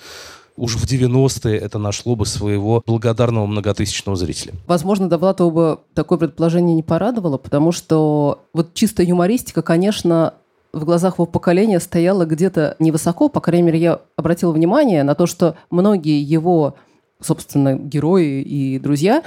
[0.56, 4.54] уж в 90-е это нашло бы своего благодарного многотысячного зрителя.
[4.66, 10.34] Возможно, Довлатову бы такое предположение не порадовало, потому что вот чисто юмористика, конечно,
[10.72, 15.26] в глазах его поколения стояла где-то невысоко, по крайней мере, я обратила внимание на то,
[15.26, 16.76] что многие его,
[17.20, 19.22] собственно, герои и друзья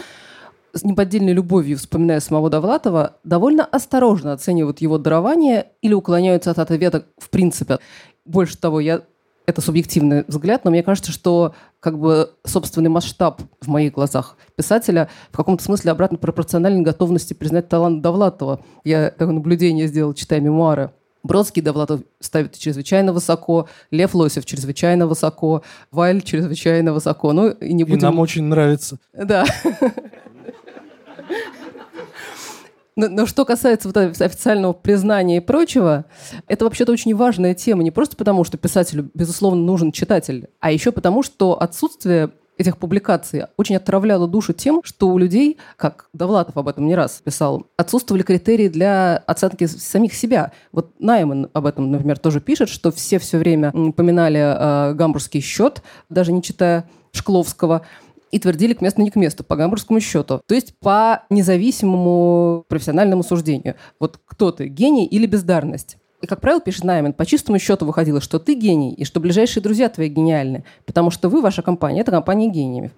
[0.73, 7.05] с неподдельной любовью, вспоминая самого Довлатова, довольно осторожно оценивают его дарование или уклоняются от ответа
[7.17, 7.77] в принципе.
[8.25, 9.03] Больше того, я
[9.45, 15.09] это субъективный взгляд, но мне кажется, что как бы собственный масштаб в моих глазах писателя
[15.31, 18.61] в каком-то смысле обратно пропорционален готовности признать талант Довлатова.
[18.83, 20.91] Я такое наблюдение сделала, читая мемуары.
[21.23, 27.31] Бродский Довлатов ставит чрезвычайно высоко, Лев Лосев чрезвычайно высоко, Вайль чрезвычайно высоко.
[27.31, 27.99] Ну, и не будем...
[27.99, 28.99] И нам очень нравится.
[29.13, 29.45] Да.
[32.95, 36.05] Но, но что касается вот официального признания и прочего,
[36.47, 37.81] это вообще-то очень важная тема.
[37.83, 43.45] Не просто потому, что писателю, безусловно, нужен читатель, а еще потому, что отсутствие этих публикаций
[43.57, 48.23] очень отравляло душу тем, что у людей, как Довлатов об этом не раз писал, отсутствовали
[48.23, 50.51] критерии для оценки самих себя.
[50.71, 55.81] Вот Найман об этом, например, тоже пишет, что все все время упоминали э, гамбургский счет,
[56.09, 57.85] даже не читая Шкловского,
[58.31, 60.41] и твердили к месту не к месту, по гамбургскому счету.
[60.47, 63.75] То есть по независимому профессиональному суждению.
[63.99, 65.97] Вот кто ты, гений или бездарность?
[66.23, 69.61] И, как правило, пишет Наймен, по чистому счету выходило, что ты гений, и что ближайшие
[69.61, 72.91] друзья твои гениальны, потому что вы, ваша компания, это компания гениев.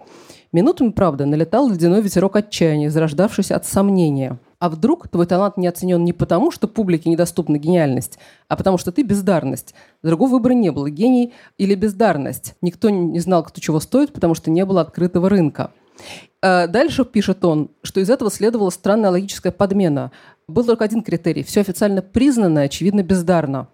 [0.54, 4.38] Минутами, правда, налетал ледяной ветерок отчаяния, зарождавшийся от сомнения.
[4.60, 8.92] А вдруг твой талант не оценен не потому, что публике недоступна гениальность, а потому что
[8.92, 9.74] ты бездарность.
[10.04, 12.54] Другого выбора не было, гений или бездарность.
[12.62, 15.72] Никто не знал, кто чего стоит, потому что не было открытого рынка.
[16.42, 20.12] Э, дальше пишет он, что из этого следовала странная логическая подмена.
[20.47, 21.43] Был только один критерий.
[21.43, 23.67] Все официально признанное, очевидно, бездарно.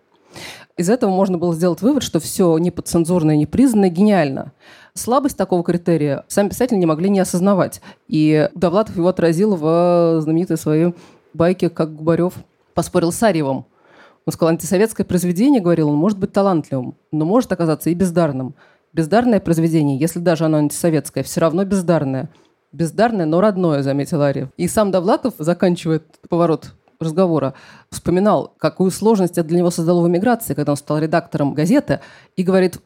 [0.77, 4.53] Из этого можно было сделать вывод, что все неподцензурное, непризнанное гениально.
[4.93, 7.81] Слабость такого критерия сами писатели не могли не осознавать.
[8.07, 10.93] И Довлатов его отразил в знаменитой своей
[11.33, 12.35] байке, как Губарев
[12.73, 13.65] поспорил с Арьевым.
[14.25, 18.55] Он сказал, антисоветское произведение, говорил он, может быть талантливым, но может оказаться и бездарным.
[18.93, 22.29] Бездарное произведение, если даже оно антисоветское, все равно бездарное.
[22.71, 24.49] Бездарное, но родное, заметил Арьев.
[24.57, 27.53] И сам Довлатов заканчивает поворот разговора,
[27.89, 31.99] вспоминал, какую сложность это для него создало в эмиграции, когда он стал редактором газеты,
[32.35, 32.79] и говорит,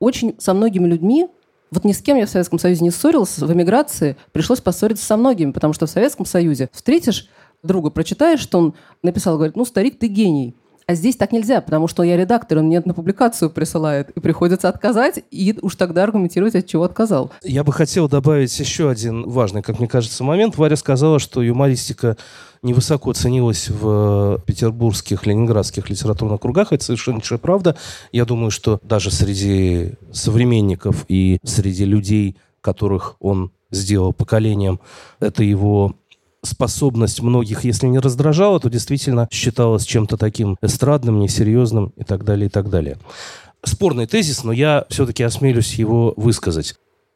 [0.00, 1.28] очень со многими людьми,
[1.70, 5.16] вот ни с кем я в Советском Союзе не ссорился, в эмиграции пришлось поссориться со
[5.16, 7.28] многими, потому что в Советском Союзе встретишь
[7.62, 10.54] друга, прочитаешь, что он написал, говорит, ну, старик, ты гений.
[10.88, 14.70] А здесь так нельзя, потому что я редактор, он мне на публикацию присылает, и приходится
[14.70, 17.30] отказать, и уж тогда аргументировать, от чего отказал.
[17.44, 20.56] Я бы хотел добавить еще один важный, как мне кажется, момент.
[20.56, 22.16] Варя сказала, что юмористика
[22.62, 26.72] невысоко ценилась в петербургских, ленинградских литературных кругах.
[26.72, 27.76] Это совершеннейшая правда.
[28.10, 34.80] Я думаю, что даже среди современников и среди людей, которых он сделал поколением,
[35.20, 35.96] это его
[36.48, 42.46] способность многих, если не раздражала, то действительно считалась чем-то таким эстрадным, несерьезным и так далее,
[42.46, 42.98] и так далее.
[43.64, 46.74] Спорный тезис, но я все-таки осмелюсь его высказать.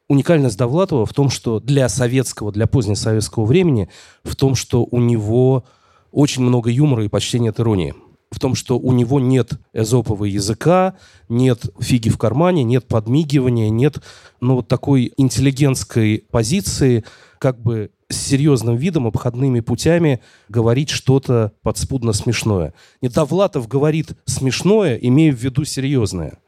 [0.09, 3.89] Уникальность Довлатова в том, что для советского, для позднесоветского времени,
[4.25, 5.65] в том, что у него
[6.11, 7.95] очень много юмора и почти нет иронии.
[8.31, 10.95] В том, что у него нет эзопового языка,
[11.29, 13.99] нет фиги в кармане, нет подмигивания, нет
[14.41, 17.05] ну, вот такой интеллигентской позиции,
[17.39, 22.75] как бы с серьезным видом, обходными путями говорить что-то подспудно смешное.
[23.01, 26.39] Не Довлатов говорит смешное, имея в виду серьезное.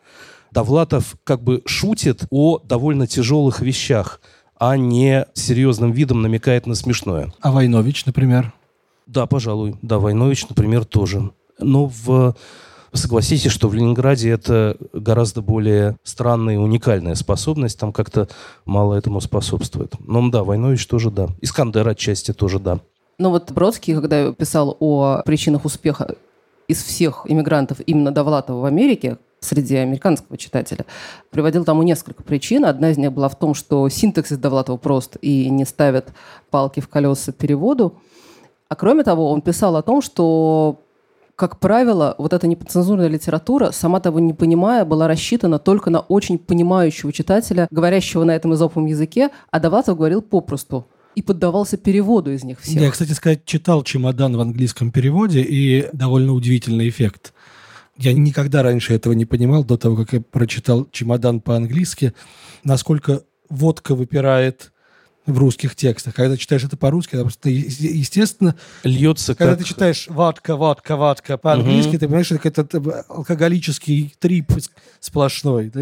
[0.53, 4.21] Довлатов как бы шутит о довольно тяжелых вещах,
[4.57, 7.33] а не серьезным видом намекает на смешное.
[7.41, 8.53] А Войнович, например?
[9.07, 9.77] Да, пожалуй.
[9.83, 11.33] Да, Войнович, например, тоже.
[11.59, 12.37] Но в
[12.95, 18.29] согласитесь, что в Ленинграде это гораздо более странная и уникальная способность, там как-то
[18.65, 19.93] мало этому способствует.
[20.01, 21.29] Но да, Войнович тоже да.
[21.41, 22.81] Искандер отчасти тоже да.
[23.19, 26.17] Ну вот Бродский, когда писал о причинах успеха
[26.67, 30.87] из всех иммигрантов именно Довлатова в Америке, среди американского читателя,
[31.31, 32.65] приводил тому несколько причин.
[32.65, 36.09] Одна из них была в том, что синтаксис Довлатова прост и не ставит
[36.51, 37.99] палки в колеса переводу.
[38.69, 40.81] А кроме того, он писал о том, что
[41.37, 46.39] как правило, вот эта непоцензурная литература, сама того не понимая, была рассчитана только на очень
[46.39, 52.45] понимающего читателя, говорящего на этом изоповом языке, а Довлатов говорил попросту и поддавался переводу из
[52.45, 52.81] них всех.
[52.81, 57.33] Я, кстати сказать, читал «Чемодан» в английском переводе, и довольно удивительный эффект.
[57.97, 62.13] Я никогда раньше этого не понимал, до того, как я прочитал «Чемодан» по-английски,
[62.65, 64.73] насколько водка выпирает
[65.27, 66.15] в русских текстах.
[66.15, 68.55] Когда читаешь это по-русски, это просто естественно...
[68.83, 69.63] Льется Когда как...
[69.63, 71.99] ты читаешь «ватка, ватка, ватка» по-английски, угу.
[71.99, 74.53] ты понимаешь, что это, это алкоголический трип
[75.01, 75.73] сплошной.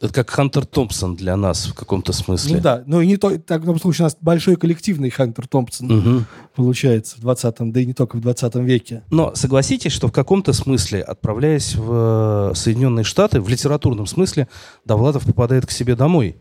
[0.00, 2.56] Это как Хантер Томпсон для нас в каком-то смысле.
[2.56, 5.90] Ну да, ну и не то, в таком случае у нас большой коллективный Хантер Томпсон
[5.90, 6.24] угу.
[6.56, 9.02] получается в 20-м, да и не только в 20 веке.
[9.10, 14.48] Но согласитесь, что в каком-то смысле, отправляясь в Соединенные Штаты, в литературном смысле,
[14.86, 16.40] Довлатов попадает к себе домой.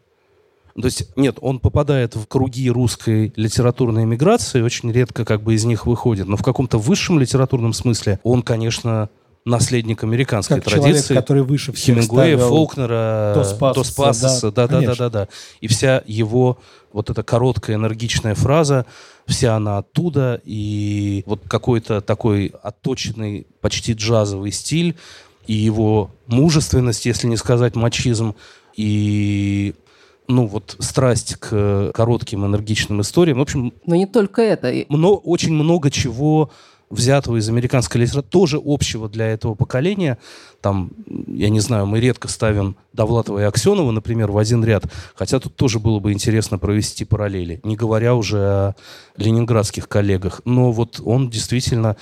[0.76, 5.66] То есть, нет, он попадает в круги русской литературной эмиграции, очень редко как бы из
[5.66, 6.28] них выходит.
[6.28, 9.10] Но в каком-то высшем литературном смысле он, конечно,
[9.46, 11.08] наследник американской как традиции.
[11.08, 15.28] Человек, который выше всех Хемингуэя, Фолкнера, Пассоса, да, да, да, да, да.
[15.62, 16.60] И вся его
[16.92, 18.86] вот эта короткая энергичная фраза,
[19.28, 24.96] вся она оттуда, и вот какой-то такой отточенный, почти джазовый стиль,
[25.48, 28.36] и его мужественность, если не сказать мачизм,
[28.76, 29.74] и
[30.30, 33.40] ну, вот страсть к коротким энергичным историям.
[33.40, 33.74] В общем...
[33.86, 34.72] Но не только это.
[34.88, 36.52] Много, очень много чего
[36.92, 40.20] взятого из американской литературы, тоже общего для этого поколения.
[40.62, 40.92] Там,
[41.28, 45.56] я не знаю, мы редко ставим Довлатова и Аксенова, например, в один ряд, хотя тут
[45.56, 48.76] тоже было бы интересно провести параллели, не говоря уже о
[49.18, 50.42] ленинградских коллегах.
[50.46, 51.96] Но вот он действительно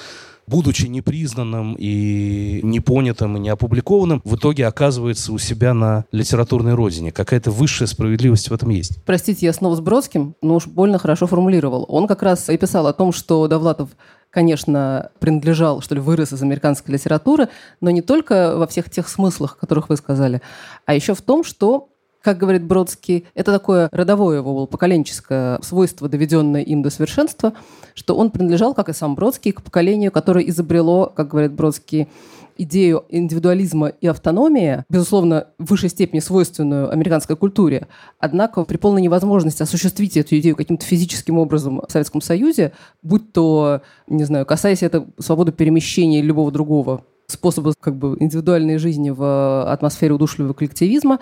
[0.48, 7.12] будучи непризнанным и непонятым и не опубликованным, в итоге оказывается у себя на литературной родине.
[7.12, 9.04] Какая-то высшая справедливость в этом есть.
[9.06, 11.86] Простите, я снова с Бродским, но уж больно хорошо формулировал.
[11.90, 13.90] Он как раз и писал о том, что Довлатов
[14.30, 17.48] конечно, принадлежал, что ли, вырос из американской литературы,
[17.82, 20.42] но не только во всех тех смыслах, которых вы сказали,
[20.86, 21.90] а еще в том, что
[22.28, 27.54] как говорит Бродский, это такое родовое его было поколенческое свойство, доведенное им до совершенства,
[27.94, 32.10] что он принадлежал, как и сам Бродский, к поколению, которое изобрело, как говорит Бродский,
[32.58, 37.88] идею индивидуализма и автономии, безусловно, в высшей степени свойственную американской культуре,
[38.20, 43.84] однако при полной невозможности осуществить эту идею каким-то физическим образом в Советском Союзе, будь то,
[44.08, 49.72] не знаю, касаясь это свободы перемещения или любого другого способа как бы индивидуальной жизни в
[49.72, 51.20] атмосфере удушливого коллективизма,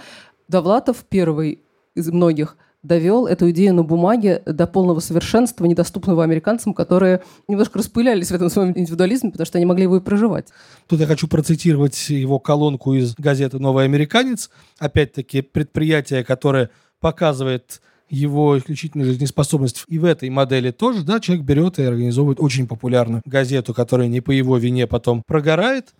[0.47, 1.61] Довлатов первый
[1.95, 8.29] из многих довел эту идею на бумаге до полного совершенства, недоступного американцам, которые немножко распылялись
[8.29, 10.49] в этом своем индивидуализме, потому что они могли его и проживать.
[10.87, 14.51] Тут я хочу процитировать его колонку из газеты «Новый американец».
[14.77, 21.79] Опять-таки, предприятие, которое показывает его исключительную жизнеспособность и в этой модели тоже, да, человек берет
[21.79, 25.95] и организовывает очень популярную газету, которая не по его вине потом прогорает,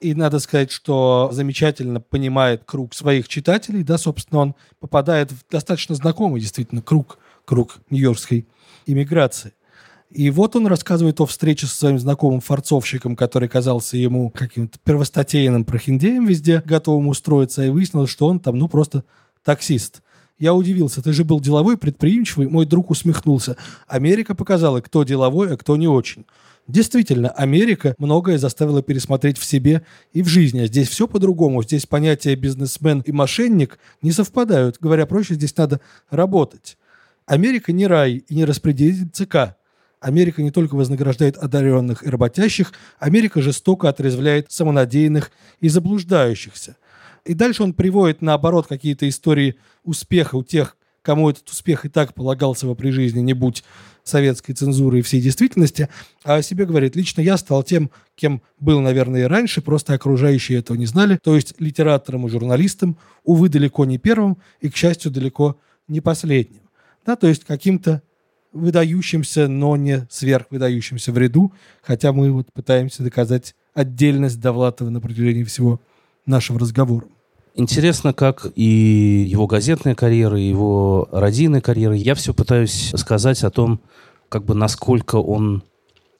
[0.00, 5.94] и надо сказать, что замечательно понимает круг своих читателей, да, собственно, он попадает в достаточно
[5.94, 8.46] знакомый действительно круг, круг нью-йоркской
[8.86, 9.52] иммиграции.
[10.10, 15.64] И вот он рассказывает о встрече со своим знакомым форцовщиком, который казался ему каким-то первостатейным
[15.64, 19.04] прохиндеем везде, готовым устроиться, и выяснилось, что он там, ну, просто
[19.44, 20.02] таксист.
[20.38, 23.56] Я удивился, ты же был деловой, предприимчивый, мой друг усмехнулся.
[23.86, 26.24] Америка показала, кто деловой, а кто не очень.
[26.68, 30.66] Действительно, Америка многое заставила пересмотреть в себе и в жизни.
[30.66, 31.62] Здесь все по-другому.
[31.62, 34.76] Здесь понятия бизнесмен и мошенник не совпадают.
[34.78, 36.76] Говоря проще, здесь надо работать.
[37.24, 39.56] Америка не рай и не распределитель ЦК.
[40.00, 46.76] Америка не только вознаграждает одаренных и работящих, Америка жестоко отрезвляет самонадеянных и заблуждающихся.
[47.24, 52.14] И дальше он приводит, наоборот, какие-то истории успеха у тех, кому этот успех и так
[52.14, 53.64] полагался бы при жизни, не будь
[54.04, 55.88] советской цензуры и всей действительности,
[56.24, 60.58] а о себе говорит, лично я стал тем, кем был, наверное, и раньше, просто окружающие
[60.58, 65.10] этого не знали, то есть литератором и журналистом, увы, далеко не первым и, к счастью,
[65.10, 66.62] далеко не последним.
[67.04, 68.02] Да, то есть каким-то
[68.52, 75.44] выдающимся, но не сверхвыдающимся в ряду, хотя мы вот пытаемся доказать отдельность Довлатова на протяжении
[75.44, 75.80] всего
[76.26, 77.06] нашего разговора.
[77.58, 81.92] Интересно, как и его газетная карьера, и его радийная карьера.
[81.96, 83.80] Я все пытаюсь сказать о том,
[84.28, 85.64] как бы насколько он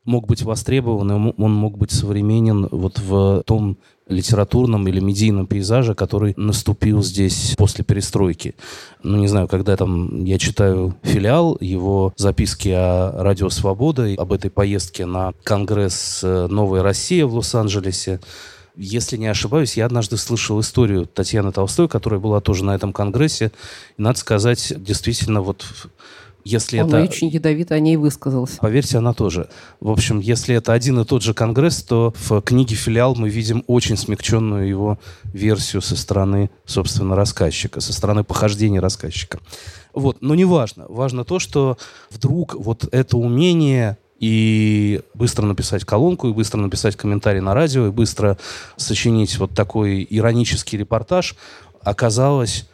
[0.04, 3.78] мог быть востребован, он мог быть современен вот в том
[4.08, 8.56] литературном или медийном пейзаже, который наступил здесь после перестройки.
[9.04, 14.50] Ну, не знаю, когда там я читаю «Филиал», его записки о «Радио Свобода», об этой
[14.50, 18.18] поездке на Конгресс э, «Новая Россия» в Лос-Анджелесе,
[18.78, 23.50] если не ошибаюсь, я однажды слышал историю Татьяны Толстой, которая была тоже на этом конгрессе.
[23.96, 25.66] И, надо сказать, действительно, вот
[26.44, 27.02] если Он это...
[27.02, 28.58] очень ядовито о ней высказался.
[28.60, 29.50] Поверьте, она тоже.
[29.80, 33.64] В общем, если это один и тот же конгресс, то в книге «Филиал» мы видим
[33.66, 39.40] очень смягченную его версию со стороны, собственно, рассказчика, со стороны похождения рассказчика.
[39.92, 40.86] Вот, но не важно.
[40.88, 41.76] Важно то, что
[42.10, 47.90] вдруг вот это умение и быстро написать колонку, и быстро написать комментарий на радио, и
[47.90, 48.38] быстро
[48.76, 51.36] сочинить вот такой иронический репортаж
[51.82, 52.68] оказалось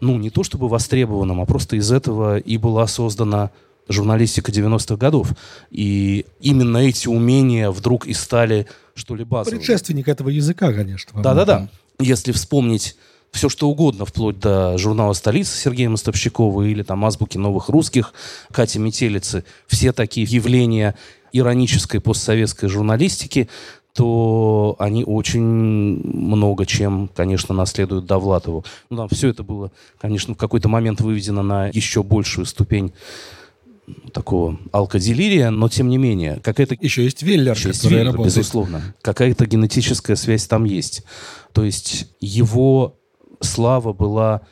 [0.00, 3.50] ну, не то чтобы востребованным, а просто из этого и была создана
[3.88, 5.30] журналистика 90-х годов.
[5.70, 9.58] И именно эти умения вдруг и стали, что ли, базовыми.
[9.58, 11.22] Предшественник этого языка, конечно.
[11.22, 11.68] Да-да-да.
[12.00, 12.96] Если вспомнить
[13.34, 18.14] все что угодно, вплоть до журнала «Столица» Сергея Мостовщикова или там «Азбуки новых русских»
[18.52, 20.94] Кати Метелицы, все такие явления
[21.32, 23.48] иронической постсоветской журналистики,
[23.92, 28.64] то они очень много чем, конечно, наследуют Довлатову.
[28.90, 32.92] Ну, там все это было, конечно, в какой-то момент выведено на еще большую ступень
[34.12, 36.76] такого алкоделирия, но тем не менее, какая-то...
[36.80, 38.94] Еще есть Веллер, Еще есть Веллер, безусловно.
[39.02, 41.02] Какая-то генетическая связь там есть.
[41.52, 42.96] То есть его
[43.40, 44.42] слава была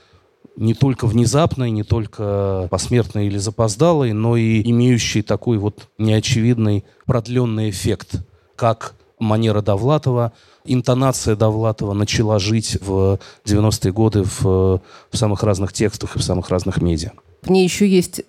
[0.57, 7.71] не только внезапной, не только посмертной или запоздалой, но и имеющей такой вот неочевидный продленный
[7.71, 8.21] эффект,
[8.57, 10.33] как манера Довлатова,
[10.65, 14.81] интонация Довлатова начала жить в 90-е годы в, в
[15.17, 17.13] самых разных текстах и в самых разных медиа.
[17.43, 18.23] В ней еще есть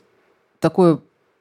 [0.60, 1.00] такое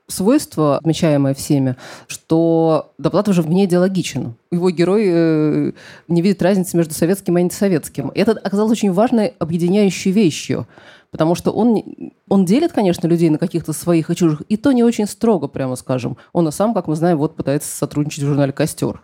[0.09, 1.77] свойство, отмечаемое всеми,
[2.07, 4.35] что Довлатов же вне идеологичен.
[4.51, 5.73] Его герой э,
[6.09, 8.09] не видит разницы между советским и антисоветским.
[8.11, 10.67] И это оказалось очень важной объединяющей вещью.
[11.11, 11.83] Потому что он,
[12.29, 15.77] он делит, конечно, людей на каких-то своих и чужих, и то не очень строго, прямо
[15.77, 16.17] скажем.
[16.33, 19.03] Он и сам, как мы знаем, вот пытается сотрудничать в журнале «Костер».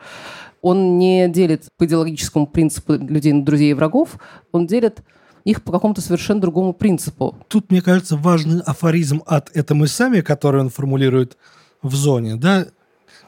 [0.62, 4.18] Он не делит по идеологическому принципу людей на друзей и врагов,
[4.52, 5.02] он делит
[5.48, 7.36] их по какому-то совершенно другому принципу.
[7.48, 11.38] Тут, мне кажется, важный афоризм от «это мы сами», который он формулирует
[11.80, 12.66] в зоне, да,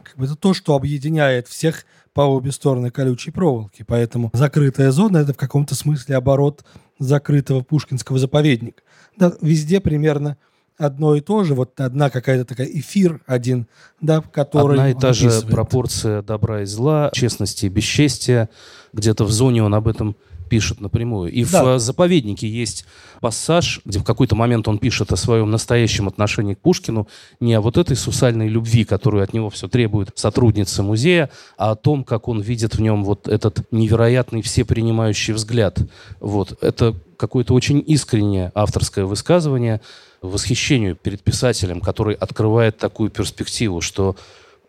[0.02, 3.84] как бы это то, что объединяет всех по обе стороны колючей проволоки.
[3.86, 6.62] Поэтому закрытая зона– это в каком-то смысле оборот
[6.98, 8.82] закрытого пушкинского заповедника.
[9.16, 10.36] Да, везде примерно
[10.76, 13.66] одно и то же, вот одна какая-то такая эфир один,
[14.02, 18.50] да, который Одна и та же пропорция добра и зла, честности и бесчестия.
[18.92, 20.16] Где-то в зоне он об этом
[20.50, 21.32] пишет напрямую.
[21.32, 21.62] И да.
[21.62, 22.84] в «Заповеднике» есть
[23.20, 27.60] пассаж, где в какой-то момент он пишет о своем настоящем отношении к Пушкину, не о
[27.60, 32.26] вот этой сусальной любви, которую от него все требует сотрудница музея, а о том, как
[32.28, 35.78] он видит в нем вот этот невероятный всепринимающий взгляд.
[36.18, 36.58] Вот.
[36.60, 39.80] Это какое-то очень искреннее авторское высказывание,
[40.20, 44.16] восхищению перед писателем, который открывает такую перспективу, что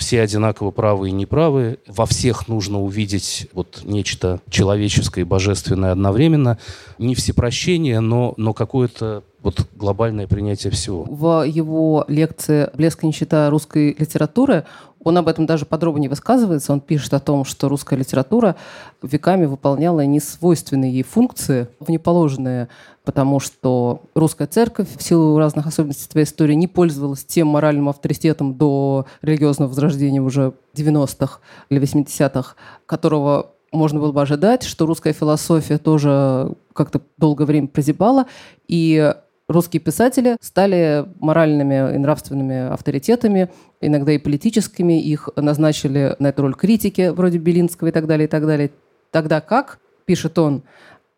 [0.01, 1.77] все одинаково правы и неправы.
[1.87, 6.57] Во всех нужно увидеть вот нечто человеческое и божественное одновременно.
[6.97, 11.03] Не всепрощение, но, но какое-то вот глобальное принятие всего.
[11.03, 14.65] В его лекции «Блеск и нищета русской литературы»
[15.03, 16.73] он об этом даже подробнее высказывается.
[16.73, 18.55] Он пишет о том, что русская литература
[19.01, 22.69] веками выполняла несвойственные ей функции, внеположенные,
[23.03, 28.55] потому что русская церковь в силу разных особенностей своей истории не пользовалась тем моральным авторитетом
[28.55, 31.39] до религиозного возрождения уже 90-х
[31.69, 38.27] или 80-х, которого можно было бы ожидать, что русская философия тоже как-то долгое время прозябала,
[38.67, 39.13] и
[39.47, 43.49] русские писатели стали моральными и нравственными авторитетами,
[43.79, 45.01] иногда и политическими.
[45.01, 48.71] Их назначили на эту роль критики, вроде Белинского и так далее, и так далее.
[49.11, 50.63] Тогда как, пишет он,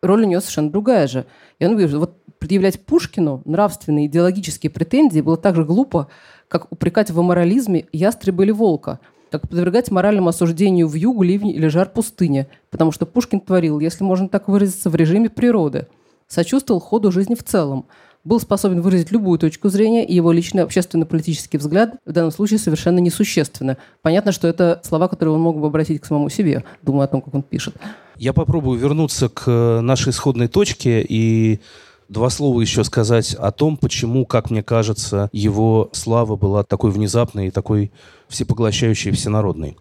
[0.04, 1.26] роль у него совершенно другая же.
[1.58, 6.08] И он говорит, вот предъявлять Пушкину нравственные идеологические претензии было так же глупо,
[6.48, 9.00] как упрекать в аморализме ястреба или волка,
[9.30, 14.04] как подвергать моральному осуждению в югу, ливни или жар пустыни, потому что Пушкин творил, если
[14.04, 15.86] можно так выразиться, в режиме природы,
[16.28, 17.86] сочувствовал ходу жизни в целом,
[18.24, 22.98] был способен выразить любую точку зрения, и его личный общественно-политический взгляд в данном случае совершенно
[22.98, 23.76] несущественны.
[24.02, 27.20] Понятно, что это слова, которые он мог бы обратить к самому себе, думая о том,
[27.20, 27.74] как он пишет.
[28.16, 31.60] Я попробую вернуться к нашей исходной точке и
[32.08, 37.48] Два слова еще сказать о том, почему, как мне кажется, его слава была такой внезапной
[37.48, 37.92] и такой
[38.28, 39.76] всепоглощающей, всенародной.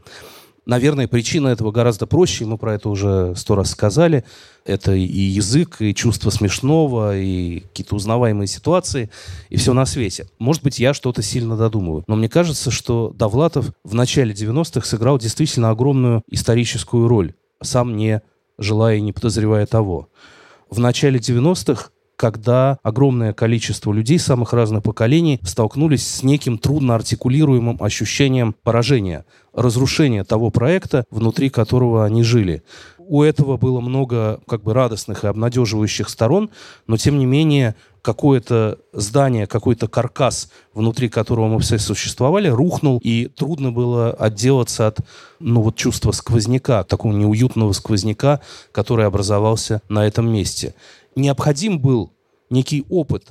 [0.65, 4.23] Наверное, причина этого гораздо проще, мы про это уже сто раз сказали.
[4.63, 9.09] Это и язык, и чувство смешного, и какие-то узнаваемые ситуации,
[9.49, 10.27] и все на свете.
[10.39, 12.05] Может быть, я что-то сильно додумываю.
[12.07, 17.33] Но мне кажется, что Довлатов в начале 90-х сыграл действительно огромную историческую роль,
[17.63, 18.21] сам не
[18.57, 20.09] желая и не подозревая того.
[20.69, 27.77] В начале 90-х когда огромное количество людей самых разных поколений столкнулись с неким трудно артикулируемым
[27.81, 32.63] ощущением поражения, разрушения того проекта, внутри которого они жили.
[33.07, 36.49] У этого было много как бы радостных и обнадеживающих сторон,
[36.87, 43.27] но тем не менее какое-то здание, какой-то каркас, внутри которого мы все существовали, рухнул, и
[43.27, 44.99] трудно было отделаться от
[45.39, 48.41] ну, вот чувства сквозняка, такого неуютного сквозняка,
[48.71, 50.73] который образовался на этом месте
[51.15, 52.13] необходим был
[52.49, 53.27] некий опыт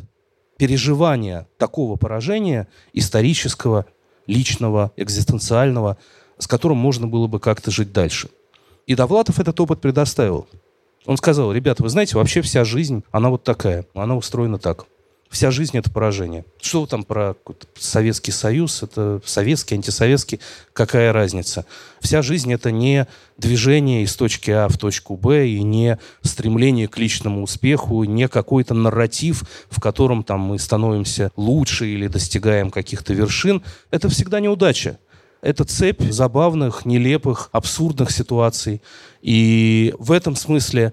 [0.57, 3.87] переживания такого поражения исторического,
[4.27, 5.99] личного, экзистенциального,
[6.39, 8.29] с которым можно было бы как-то жить дальше.
[8.87, 10.47] И Довлатов этот опыт предоставил.
[11.07, 14.87] Он сказал, ребята, вы знаете, вообще вся жизнь, она вот такая, она устроена так.
[15.33, 16.45] Вся жизнь— это поражение.
[16.61, 17.35] Что там про
[17.79, 18.83] Советский Союз?
[18.83, 20.41] Это советский, антисоветский.
[20.75, 21.65] Какая разница?
[22.01, 23.07] Вся жизнь— это не
[23.39, 28.75] движение из точки А в точку Б и не стремление к личному успеху, не какой-то
[28.75, 33.63] нарратив, в котором там мы становимся лучше или достигаем каких-то вершин.
[33.91, 34.99] Это всегда неудача.
[35.43, 38.81] Это цепь забавных, нелепых, абсурдных ситуаций.
[39.21, 40.93] И в этом смысле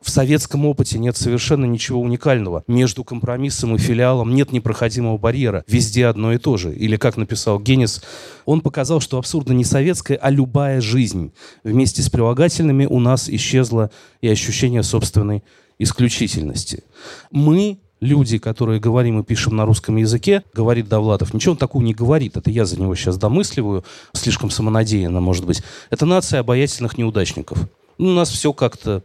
[0.00, 2.62] в советском опыте нет совершенно ничего уникального.
[2.68, 5.64] Между компромиссом и филиалом нет непроходимого барьера.
[5.66, 6.72] Везде одно и то же.
[6.72, 8.00] Или, как написал Генис,
[8.44, 11.32] он показал, что абсурдно не советская, а любая жизнь.
[11.64, 13.90] Вместе с прилагательными у нас исчезло
[14.20, 15.42] и ощущение собственной
[15.80, 16.84] исключительности.
[17.32, 21.94] Мы люди, которые говорим и пишем на русском языке, говорит Довлатов, ничего он такого не
[21.94, 25.62] говорит, это я за него сейчас домысливаю, слишком самонадеянно, может быть.
[25.90, 27.58] Это нация обаятельных неудачников.
[27.98, 29.02] Ну, у нас все как-то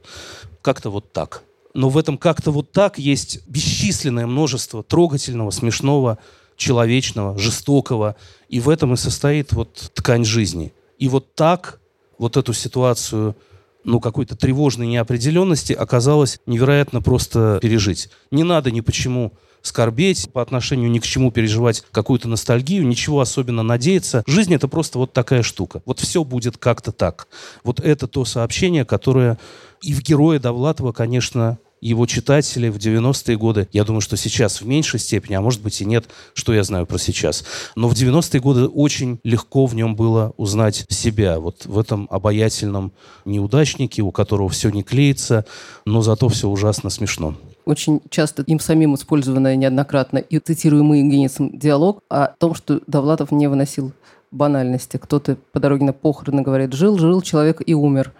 [0.63, 1.43] как-то вот так.
[1.75, 6.17] Но в этом как-то вот так есть бесчисленное множество трогательного, смешного,
[6.55, 8.15] человечного, жестокого.
[8.47, 10.73] И в этом и состоит вот ткань жизни.
[10.97, 11.79] И вот так
[12.17, 13.35] вот эту ситуацию
[13.83, 18.09] ну, какой-то тревожной неопределенности оказалось невероятно просто пережить.
[18.31, 23.63] Не надо ни почему скорбеть, по отношению ни к чему переживать какую-то ностальгию, ничего особенно
[23.63, 24.23] надеяться.
[24.27, 25.81] Жизнь— это просто вот такая штука.
[25.85, 27.27] Вот все будет как-то так.
[27.63, 29.39] Вот это то сообщение, которое
[29.81, 31.57] и в герое Довлатова, конечно,
[31.89, 35.81] его читатели в 90-е годы, я думаю, что сейчас в меньшей степени, а может быть
[35.81, 37.43] и нет, что я знаю про сейчас.
[37.75, 41.39] Но в 90-е годы очень легко в нем было узнать себя.
[41.39, 42.93] Вот в этом обаятельном
[43.25, 45.45] неудачнике, у которого все не клеится,
[45.85, 52.01] но зато все ужасно смешно очень часто им самим использованный неоднократно и цитируемый Евгенисом диалог
[52.09, 53.93] о том, что Довлатов не выносил
[54.31, 54.97] банальности.
[54.97, 58.11] Кто-то по дороге на похороны говорит, жил, жил человек и умер.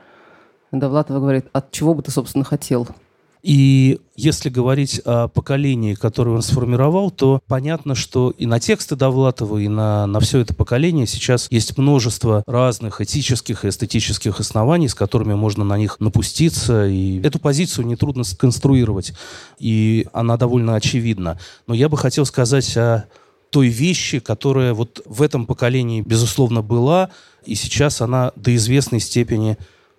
[0.72, 2.88] Довлатова говорит, от чего бы ты, собственно, хотел?
[3.44, 9.58] И если говорить о поколении, которое он сформировал, то понятно, что и на тексты Довлатова,
[9.58, 14.96] и на, на все это поколение сейчас есть множество разных этических и эстетических оснований, с
[14.96, 16.88] которыми можно на них напуститься.
[16.88, 19.12] И эту позицию нетрудно сконструировать,
[19.60, 21.38] и она довольно очевидна.
[21.68, 23.08] Но я бы хотел сказать о
[23.50, 27.10] той вещи, которая вот в этом поколении, безусловно, была,
[27.46, 29.58] и сейчас она до известной степени,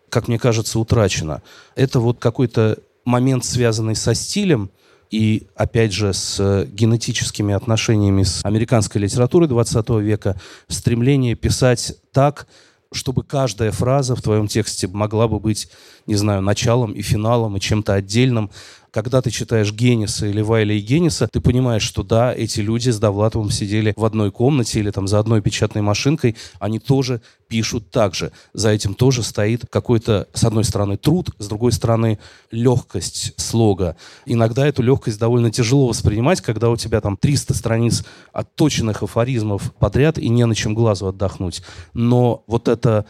[0.09, 1.43] как мне кажется, утрачена.
[1.77, 4.71] Это вот какой-то момент, связанный со стилем,
[5.11, 12.49] и, опять же, с генетическими отношениями с американской литературой 20 века, стремление писать так,
[12.91, 15.69] чтобы каждая фраза в твоем тексте могла бы быть,
[16.07, 18.51] не знаю, началом и финалом, и чем-то отдельным,
[18.95, 23.01] когда ты читаешь Генниса или Вайля и Генниса, ты понимаешь, что да, эти люди с
[23.01, 28.15] Довлатовым сидели в одной комнате или там за одной печатной машинкой, они тоже пишут так
[28.15, 28.31] же.
[28.53, 32.21] За этим тоже стоит какой-то, с одной стороны, труд, с другой стороны,
[32.53, 33.97] легкость слога.
[34.27, 40.19] Иногда эту легкость довольно тяжело воспринимать, когда у тебя там 300 страниц отточенных афоризмов подряд
[40.19, 41.63] и не на чем глазу отдохнуть.
[41.95, 43.07] Но вот это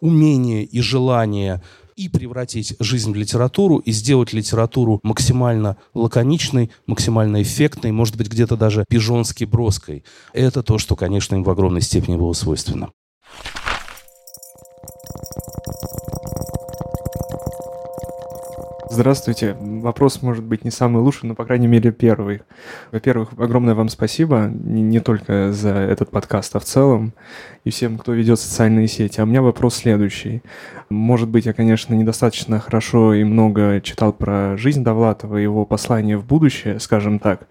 [0.00, 1.62] умение и желание
[1.96, 8.56] и превратить жизнь в литературу, и сделать литературу максимально лаконичной, максимально эффектной, может быть, где-то
[8.56, 10.04] даже пижонски броской.
[10.32, 12.90] Это то, что, конечно, им в огромной степени было свойственно.
[18.88, 19.56] Здравствуйте.
[19.60, 22.42] Вопрос может быть не самый лучший, но, по крайней мере, первый.
[22.92, 27.12] Во-первых, огромное вам спасибо не, не только за этот подкаст, а в целом,
[27.64, 29.20] и всем, кто ведет социальные сети.
[29.20, 30.40] А у меня вопрос следующий.
[30.88, 36.16] Может быть, я, конечно, недостаточно хорошо и много читал про жизнь Довлатова и его послание
[36.16, 37.48] в будущее, скажем так,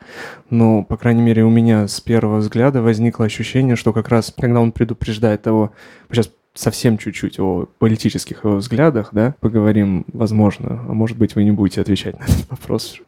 [0.49, 4.61] но, по крайней мере, у меня с первого взгляда возникло ощущение, что как раз, когда
[4.61, 5.73] он предупреждает того,
[6.09, 11.51] сейчас совсем чуть-чуть о политических его взглядах, да, поговорим, возможно, а может быть, вы не
[11.51, 12.99] будете отвечать на этот вопрос.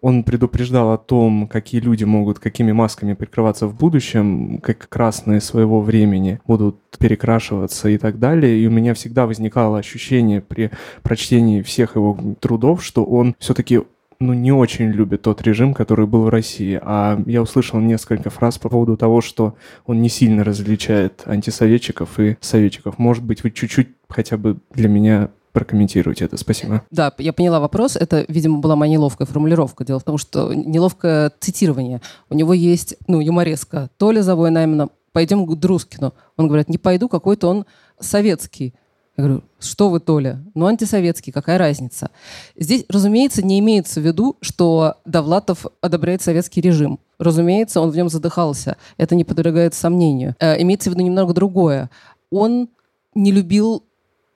[0.00, 5.80] Он предупреждал о том, какие люди могут какими масками прикрываться в будущем, как красные своего
[5.80, 8.58] времени будут перекрашиваться и так далее.
[8.58, 10.70] И у меня всегда возникало ощущение при
[11.02, 13.80] прочтении всех его трудов, что он все-таки
[14.24, 16.80] ну, не очень любит тот режим, который был в России.
[16.82, 19.54] А я услышал несколько фраз по поводу того, что
[19.86, 22.98] он не сильно различает антисоветчиков и советчиков.
[22.98, 26.36] Может быть, вы чуть-чуть хотя бы для меня прокомментируйте это.
[26.36, 26.82] Спасибо.
[26.90, 27.96] Да, я поняла вопрос.
[27.96, 29.84] Это, видимо, была моя неловкая формулировка.
[29.84, 32.00] Дело в том, что неловкое цитирование.
[32.28, 33.88] У него есть, ну, юмореска.
[33.96, 36.12] Толя Завой Наймана, пойдем к Друскину.
[36.36, 37.66] Он говорит, не пойду, какой-то он
[38.00, 38.74] советский.
[39.16, 40.42] Я говорю, что вы, Толя?
[40.54, 42.10] Ну, антисоветский, какая разница?
[42.56, 46.98] Здесь, разумеется, не имеется в виду, что Довлатов одобряет советский режим.
[47.18, 48.76] Разумеется, он в нем задыхался.
[48.96, 50.34] Это не подвергается сомнению.
[50.40, 51.90] Э, имеется в виду немного другое.
[52.30, 52.68] Он
[53.14, 53.84] не любил,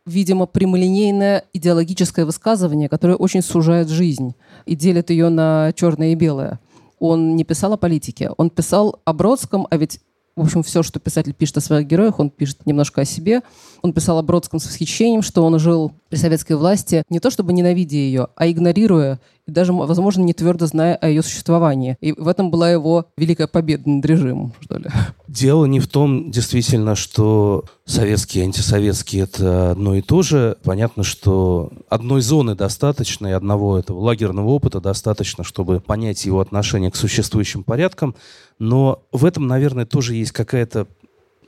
[0.07, 6.61] видимо, прямолинейное идеологическое высказывание, которое очень сужает жизнь и делит ее на черное и белое.
[7.01, 10.01] Он не писал о политике, он писал о Бродском, а ведь
[10.39, 13.43] в общем, все, что писатель пишет о своих героях, он пишет немножко о себе.
[13.83, 17.53] Он писал о Бродском с восхищением, что он жил при советской власти не то чтобы
[17.53, 21.97] ненавидя ее, а игнорируя и даже, возможно, не твердо зная о ее существовании.
[22.03, 24.91] И в этом была его великая победа над режимом, что ли.
[25.29, 30.59] Дело не в том, действительно, что советские и антисоветские– это одно и то же.
[30.65, 36.91] Понятно, что одной зоны достаточно, и одного этого лагерного опыта достаточно, чтобы понять его отношение
[36.91, 38.15] к существующим порядкам.
[38.59, 40.87] Но в этом, наверное, тоже есть какая-то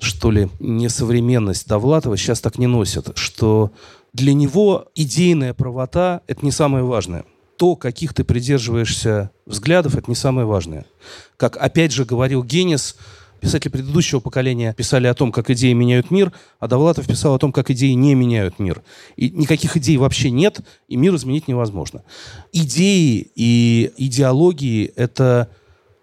[0.00, 3.72] что ли, несовременность Довлатова сейчас так не носят, что
[4.12, 7.24] для него идейная правота– это не самое важное
[7.60, 10.86] то, каких ты придерживаешься взглядов, это не самое важное.
[11.36, 12.96] Как опять же говорил Генис,
[13.38, 17.52] писатели предыдущего поколения писали о том, как идеи меняют мир, а Довлатов писал о том,
[17.52, 18.82] как идеи не меняют мир.
[19.16, 22.02] И никаких идей вообще нет, и мир изменить невозможно.
[22.50, 25.50] Идеи и идеологии— это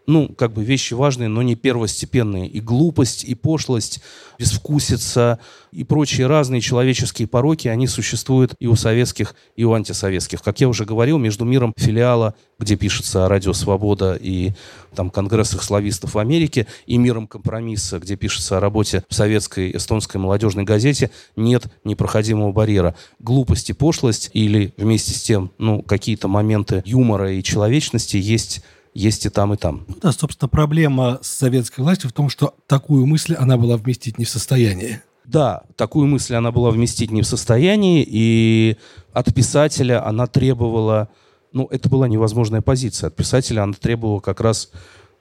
[0.07, 2.47] ну, как бы вещи важные, но не первостепенные.
[2.47, 4.01] И глупость, и пошлость,
[4.39, 5.39] безвкусица
[5.73, 10.41] и прочие разные человеческие пороки, они существуют и у советских, и у антисоветских.
[10.41, 14.51] Как я уже говорил, между миром филиала, где пишется «Радио Свобода» и
[14.95, 20.17] там Конгрессах славистов в Америке, и миром компромисса, где пишется о работе в советской эстонской
[20.17, 22.95] молодежной газете, нет непроходимого барьера.
[23.19, 28.63] Глупость и пошлость или вместе с тем, ну, какие-то моменты юмора и человечности есть
[28.97, 29.85] есть и там, и там.
[29.87, 34.17] Ну да, собственно, проблема с советской властью в том, что такую мысль она была вместить
[34.17, 35.01] не в состоянии.
[35.23, 38.77] Да, такую мысль она была вместить не в состоянии, и
[39.13, 41.09] от писателя она требовала,
[41.51, 44.71] ну, это была невозможная позиция, от писателя она требовала как раз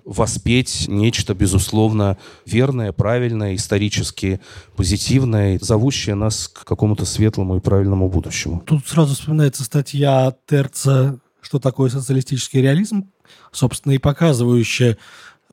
[0.05, 2.17] воспеть нечто, безусловно,
[2.47, 4.41] верное, правильное, исторически
[4.77, 8.63] позитивное, зовущее нас к какому-то светлому и правильному будущему.
[8.65, 13.11] Тут сразу вспоминается статья Терца «Что такое социалистический реализм?»,
[13.57, 14.97] собственно, и показывающая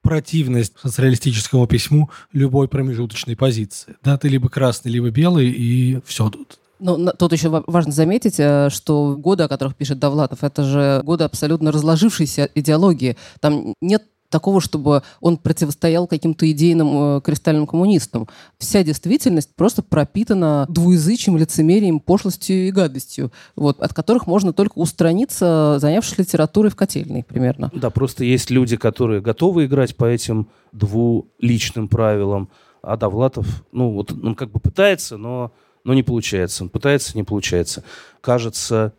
[0.02, 3.96] противность социалистическому письму любой промежуточной позиции.
[4.04, 6.60] Да, ты либо красный, либо белый, и все тут.
[6.80, 11.24] Ну, тут еще важно заметить, э, что годы, о которых пишет Довлатов, это же годы
[11.24, 13.16] абсолютно разложившейся идеологии.
[13.40, 14.04] Там нет
[14.34, 18.28] такого, чтобы он противостоял каким-то идейным э, кристальным коммунистам.
[18.58, 25.78] Вся действительность просто пропитана двуязычием, лицемерием, пошлостью и гадостью, вот, от которых можно только устраниться,
[25.80, 27.70] занявшись литературой в котельной примерно.
[27.76, 32.50] Да, просто есть люди, которые готовы играть по этим двуличным правилам,
[32.82, 35.52] а Довлатов, ну, вот он как бы пытается, но,
[35.84, 36.64] но не получается.
[36.64, 37.84] Он пытается, не получается.
[38.20, 38.94] Кажется,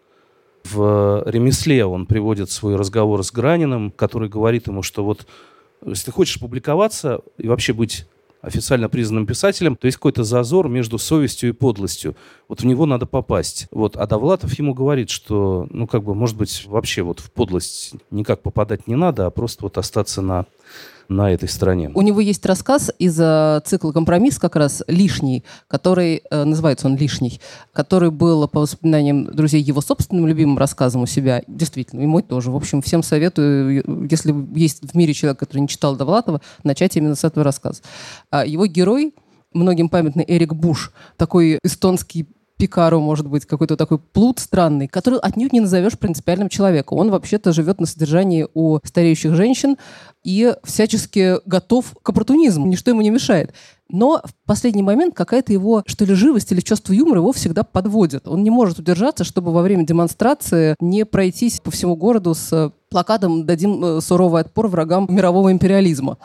[0.64, 5.26] в ремесле он приводит свой разговор с Граниным, который говорит ему, что вот
[5.84, 8.06] если ты хочешь публиковаться и вообще быть
[8.44, 12.14] официально признанным писателем, то есть какой-то зазор между совестью и подлостью.
[12.46, 13.68] Вот в него надо попасть.
[13.70, 13.96] Вот.
[13.96, 18.42] А Довлатов ему говорит, что, ну, как бы, может быть, вообще вот в подлость никак
[18.42, 20.44] попадать не надо, а просто вот остаться на
[21.08, 21.90] на этой стороне.
[21.94, 26.96] У него есть рассказ из э, цикла «Компромисс» как раз «Лишний», который, э, называется он
[26.96, 27.40] «Лишний»,
[27.72, 31.42] который был, по воспоминаниям друзей, его собственным любимым рассказом у себя.
[31.46, 32.50] Действительно, и мой тоже.
[32.50, 37.14] В общем, всем советую, если есть в мире человек, который не читал Довлатова, начать именно
[37.14, 37.82] с этого рассказа.
[38.30, 39.14] А его герой,
[39.52, 42.26] многим памятный Эрик Буш, такой эстонский
[42.56, 46.98] Пикару, может быть, какой-то такой плут странный, который отнюдь не назовешь принципиальным человеком.
[46.98, 49.76] Он вообще-то живет на содержании у стареющих женщин
[50.22, 52.66] и всячески готов к оппортунизму.
[52.66, 53.54] Ничто ему не мешает.
[53.88, 58.26] Но в последний момент какая-то его, что ли, живость или чувство юмора его всегда подводит.
[58.26, 63.44] Он не может удержаться, чтобы во время демонстрации не пройтись по всему городу с плакатом
[63.44, 66.18] «Дадим э, суровый отпор врагам мирового империализма».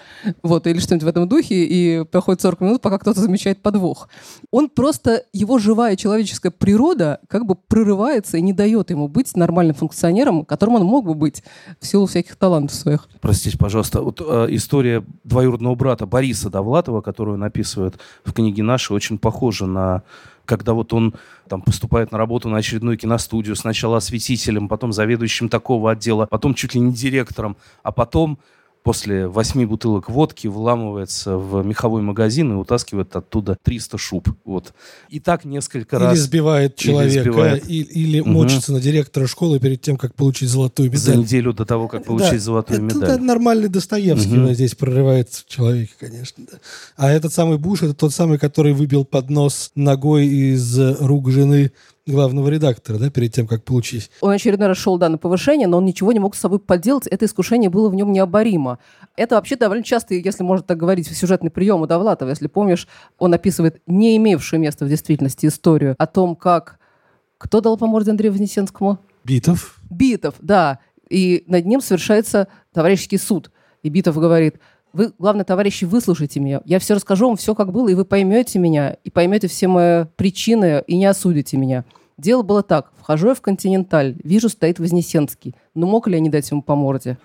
[0.44, 4.08] Вот, или что-нибудь в этом духе, и проходит 40 минут, пока кто-то замечает подвох.
[4.52, 9.76] Он просто, его живая человеческая природа как бы прорывается и не дает ему быть нормальным
[9.76, 11.44] функционером, которым он мог бы быть
[11.82, 13.10] в силу всяких талантов своих.
[13.20, 18.94] Простите, пожалуйста, вот э, история двоюродного брата Бориса Довлатова, которую он описывает в книге нашей,
[18.94, 20.04] очень похожа на
[20.46, 21.14] когда вот он
[21.48, 26.74] там поступает на работу на очередную киностудию, сначала осветителем, потом заведующим такого отдела, потом чуть
[26.74, 28.40] ли не директором, а потом
[28.90, 34.30] после восьми бутылок водки вламывается в меховой магазин и утаскивает оттуда 300 шуб.
[34.46, 34.74] Вот.
[35.10, 36.18] И так несколько или раз.
[36.18, 38.32] Сбивает человека, или сбивает и- или Мгм.
[38.34, 41.24] мочится на директора школы перед тем, как получить золотую За медаль.
[41.24, 43.04] неделю до того, как получить Да, золотую медаль.
[43.12, 46.44] это нормальный Достоевский вот здесь прорывается в человеке, конечно.
[46.52, 46.58] да.
[46.98, 51.74] А этот самый Буш, это тот самый, который выбил поднос ногой из рук жены
[52.10, 54.12] главного редактора, да, перед тем, как получить.
[54.22, 57.08] Он очередной раз шел, да, на повышение, но он ничего не мог с собой поделать.
[57.08, 58.80] Это искушение было в нем необоримо.
[59.16, 62.30] Это вообще довольно часто, если можно так говорить, сюжетный прием у Довлатова.
[62.30, 62.88] Если помнишь,
[63.18, 66.78] он описывает не имевшую место в действительности историю о том, как...
[67.38, 69.00] Кто дал по морде Андрею Вознесенскому?
[69.24, 69.80] Битов.
[69.90, 70.80] Битов, да.
[71.10, 73.50] И над ним совершается товарищеский суд.
[73.82, 74.58] И Битов говорит,
[74.92, 76.62] вы, главное, товарищи, выслушайте меня.
[76.66, 80.06] Я все расскажу вам, все как было, и вы поймете меня, и поймете все мои
[80.16, 81.86] причины, и не осудите меня.
[82.20, 82.92] Дело было так.
[82.98, 85.56] Вхожу я в «Континенталь», вижу, стоит Вознесенский.
[85.74, 87.18] Ну, мог ли я не дать ему по морде?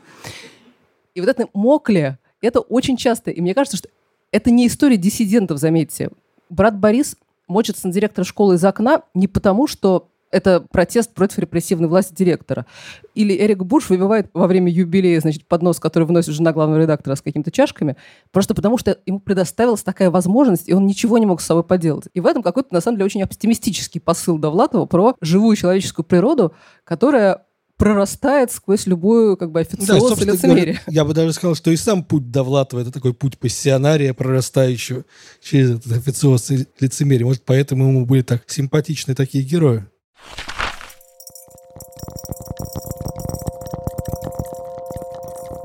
[1.14, 3.32] И вот это «мог ли»— это очень часто.
[3.32, 3.88] И мне кажется, что
[4.30, 6.10] это не история диссидентов, заметьте.
[6.48, 7.16] Брат Борис
[7.48, 12.66] мочится на директора школы из окна не потому, что это протест против репрессивной власти директора.
[13.14, 17.22] Или Эрик Буш выбивает во время юбилея, значит, поднос, который выносит жена главного редактора с
[17.22, 17.96] какими-то чашками,
[18.32, 22.08] просто потому что ему предоставилась такая возможность, и он ничего не мог с собой поделать.
[22.14, 26.52] И в этом какой-то, на самом деле, очень оптимистический посыл Довлатова про живую человеческую природу,
[26.82, 27.44] которая
[27.76, 30.74] прорастает сквозь любую как бы официоз собственно лицемерие.
[30.74, 35.04] говоря, я бы даже сказал, что и сам путь Довлатова это такой путь пассионария, прорастающего
[35.42, 37.26] через этот официоз и лицемерие.
[37.26, 39.84] Может, поэтому ему были так симпатичны такие герои.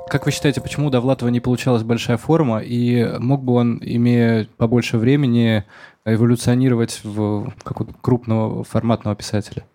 [0.10, 4.47] Как вы считаете, почему у Довлатова не получалась большая форма, и мог бы он, имея
[4.57, 5.66] побольше времени,
[6.03, 9.66] эволюционировать в какого-то крупного форматного писателя?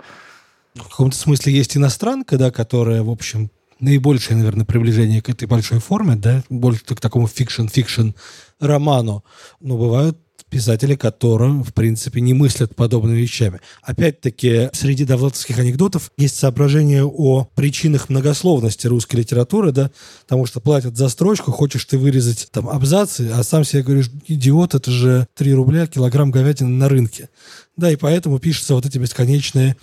[0.74, 5.78] В каком-то смысле есть иностранка, да, которая, в общем, наибольшее, наверное, приближение к этой большой
[5.78, 8.10] форме, да, больше к такому fiction-fiction
[8.58, 9.24] роману.
[9.60, 10.18] Но бывают
[10.54, 13.60] писатели, которые, в принципе, не мыслят подобными вещами.
[13.82, 19.90] Опять-таки, среди довлатовских анекдотов есть соображение о причинах многословности русской литературы, да,
[20.22, 24.76] потому что платят за строчку, хочешь ты вырезать там абзацы, а сам себе говоришь, идиот,
[24.76, 27.30] это же 3 рубля килограмм говядины на рынке.
[27.76, 29.74] Да, и поэтому пишутся вот эти бесконечные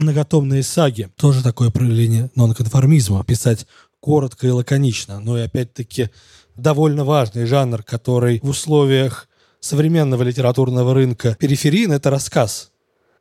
[0.00, 1.08] многотомные саги.
[1.16, 3.22] Тоже такое проявление нонконформизма.
[3.22, 3.68] Писать
[4.00, 5.20] коротко и лаконично.
[5.20, 6.10] Но и опять-таки
[6.56, 9.28] довольно важный жанр, который в условиях
[9.60, 12.70] современного литературного рынка периферийно это рассказ.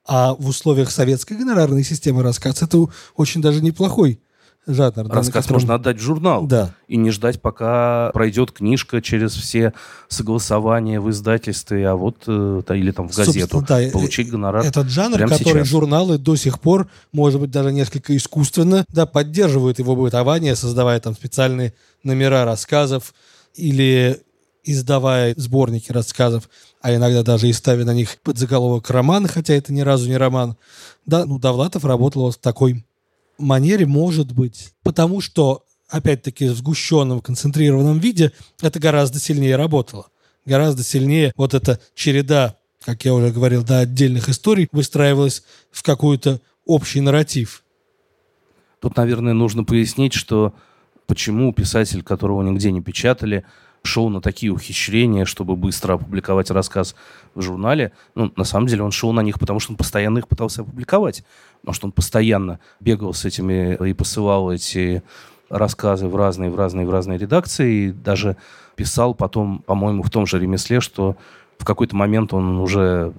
[0.08, 4.20] А в условиях советской гонорарной системы рассказ это очень даже неплохой
[4.68, 4.94] жанр.
[4.96, 6.46] да, Рассказ котором- можно отдать в журнал.
[6.46, 6.74] Да.
[6.88, 9.74] И не ждать, пока пройдет книжка через все
[10.08, 13.40] согласования в издательстве, а вот э, или там в газету.
[13.40, 14.66] Собственно, да, э, получить гонорар.
[14.66, 15.68] Этот жанр, прямо который сейчас.
[15.68, 21.14] журналы до сих пор, может быть, даже несколько искусственно, да, поддерживают его бытование, создавая там
[21.16, 21.74] специальные
[22.04, 23.14] номера рассказов
[23.56, 24.22] или
[24.66, 26.50] издавая сборники рассказов,
[26.82, 30.58] а иногда даже и ставя на них подзаголовок романа, хотя это ни разу не роман.
[31.06, 32.86] Да, ну, Довлатов работал вот в такой
[33.38, 40.08] манере, может быть, потому что, опять-таки, в сгущенном, концентрированном виде это гораздо сильнее работало.
[40.46, 46.40] Гораздо сильнее вот эта череда, как я уже говорил, да, отдельных историй выстраивалась в какой-то
[46.66, 47.64] общий нарратив.
[48.80, 50.54] Тут, наверное, нужно пояснить, что
[51.08, 53.46] почему писатель, которого нигде не печатали,
[53.86, 56.96] шел на такие ухищрения, чтобы быстро опубликовать рассказ
[57.34, 57.92] в журнале.
[58.16, 61.24] Ну, на самом деле он шел на них, потому что он постоянно их пытался опубликовать.
[61.62, 65.04] Потому что он постоянно бегал с этими и посылал эти
[65.50, 67.74] рассказы в разные, в разные, в разные редакции.
[67.74, 68.38] И даже
[68.76, 71.16] писал потом, по-моему, в том же ремесле, что
[71.58, 73.14] в какой-то момент он уже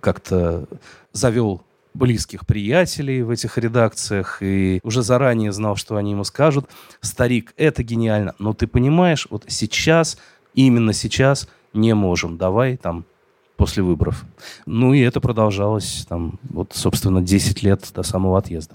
[0.00, 0.66] как-то
[1.12, 1.62] завел
[1.94, 6.68] близких приятелей в этих редакциях и уже заранее знал, что они ему скажут.
[7.00, 10.18] Старик, это гениально, но ты понимаешь, вот сейчас,
[10.54, 12.38] именно сейчас не можем.
[12.38, 13.04] Давай там
[13.56, 14.24] после выборов.
[14.66, 18.74] Ну и это продолжалось, там, вот, собственно, 10 лет до самого отъезда.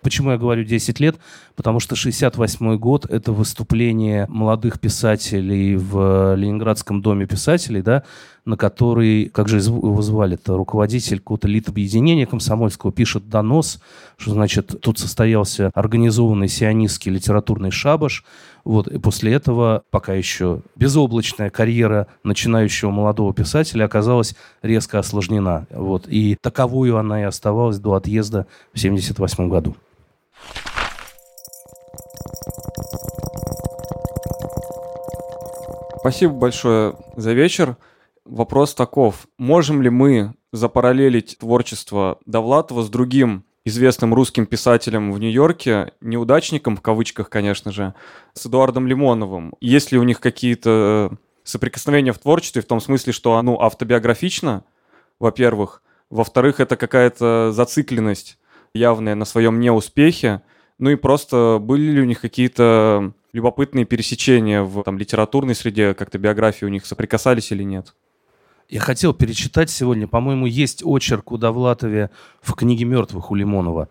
[0.00, 1.16] Почему я говорю 10 лет?
[1.56, 8.02] Потому что 68 год– это выступление молодых писателей в Ленинградском доме писателей, да,
[8.44, 13.80] на который, как же его звали это руководитель какого-то литобъединения комсомольского, пишет донос,
[14.16, 18.24] что, значит, тут состоялся организованный сионистский литературный шабаш,
[18.64, 25.66] вот, и после этого пока еще безоблачная карьера начинающего молодого писателя оказалась резко осложнена.
[25.70, 29.76] Вот, и таковую она и оставалась до отъезда в 1978 году.
[36.04, 37.78] Спасибо большое за вечер.
[38.26, 39.26] Вопрос таков.
[39.38, 46.82] Можем ли мы запараллелить творчество Довлатова с другим известным русским писателем в Нью-Йорке, неудачником в
[46.82, 47.94] кавычках, конечно же,
[48.34, 49.54] с Эдуардом Лимоновым?
[49.62, 54.64] Есть ли у них какие-то соприкосновения в творчестве в том смысле, что оно автобиографично,
[55.18, 58.38] во-первых, во-вторых, это какая-то зацикленность
[58.74, 60.42] явная на своем неуспехе,
[60.78, 66.18] ну и просто были ли у них какие-то любопытные пересечения в там, литературной среде, как-то
[66.18, 67.92] биографии у них соприкасались или нет?
[68.70, 72.10] Я хотел перечитать сегодня, по-моему, есть очерк у Довлатове
[72.40, 73.88] в книге «Мертвых» у Лимонова.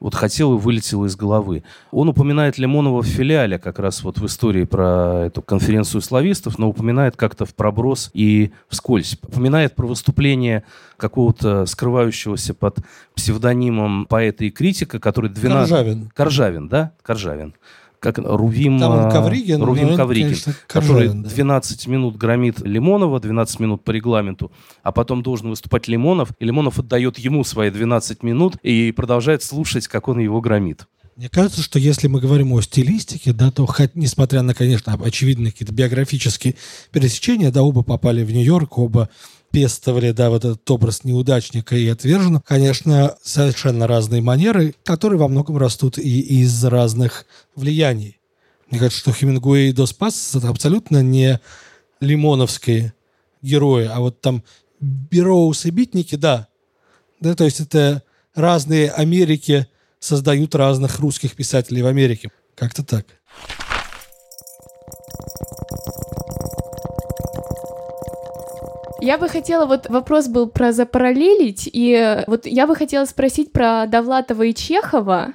[0.00, 1.62] Вот хотел и вылетел из головы.
[1.90, 6.68] Он упоминает Лимонова в филиале, как раз вот в истории про эту конференцию славистов, но
[6.68, 9.18] упоминает как-то в проброс и вскользь.
[9.22, 10.64] Упоминает про выступление
[10.96, 12.78] какого-то скрывающегося под
[13.14, 15.70] псевдонимом поэта и критика, который 12...
[15.70, 16.10] Коржавин.
[16.14, 16.92] Коржавин, да?
[17.02, 17.54] Коржавин
[18.00, 21.28] как Рувим, Там он а, Ковригин, Рувим но Ковригин, конечно, который да.
[21.28, 26.78] 12 минут громит Лимонова, 12 минут по регламенту, а потом должен выступать Лимонов, и Лимонов
[26.78, 30.86] отдает ему свои 12 минут и продолжает слушать, как он его громит.
[31.16, 35.50] Мне кажется, что если мы говорим о стилистике, да, то, хоть, несмотря на, конечно, очевидные
[35.50, 36.56] какие-то биографические
[36.92, 39.08] пересечения, да, оба попали в Нью-Йорк, оба
[39.50, 42.42] пестовали, да, вот этот образ неудачника и отверженного.
[42.46, 48.20] Конечно, совершенно разные манеры, которые во многом растут и из разных влияний.
[48.70, 51.40] Мне кажется, что Хемингуэй и Дос Пасос это абсолютно не
[52.00, 52.94] лимоновские
[53.42, 54.42] герои, а вот там
[54.80, 56.48] Бероуз и Битники, да.
[57.20, 58.02] Да, то есть это
[58.34, 59.66] разные Америки
[59.98, 62.30] создают разных русских писателей в Америке.
[62.54, 63.06] Как-то так.
[69.06, 73.86] Я бы хотела, вот вопрос был про запараллелить, и вот я бы хотела спросить про
[73.86, 75.34] Довлатова и Чехова.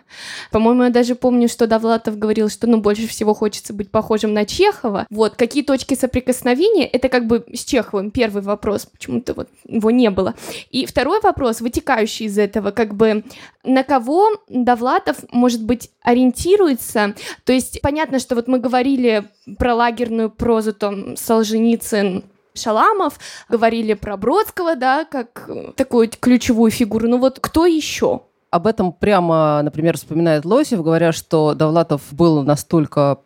[0.51, 4.43] По-моему, я даже помню, что Довлатов говорил, что, ну, больше всего хочется быть похожим на
[4.43, 5.07] Чехова.
[5.09, 10.09] Вот, какие точки соприкосновения, это как бы с Чеховым первый вопрос, почему-то вот его не
[10.09, 10.33] было.
[10.69, 13.23] И второй вопрос, вытекающий из этого, как бы,
[13.63, 17.15] на кого Довлатов, может быть, ориентируется?
[17.45, 24.17] То есть, понятно, что вот мы говорили про лагерную прозу, там, Солженицын, Шаламов, говорили про
[24.17, 27.07] Бродского, да, как э, такую ключевую фигуру.
[27.07, 28.21] Ну вот кто еще?
[28.49, 33.19] Об этом прямо, например, вспоминает Лосев, говоря, что Довлатов был настолько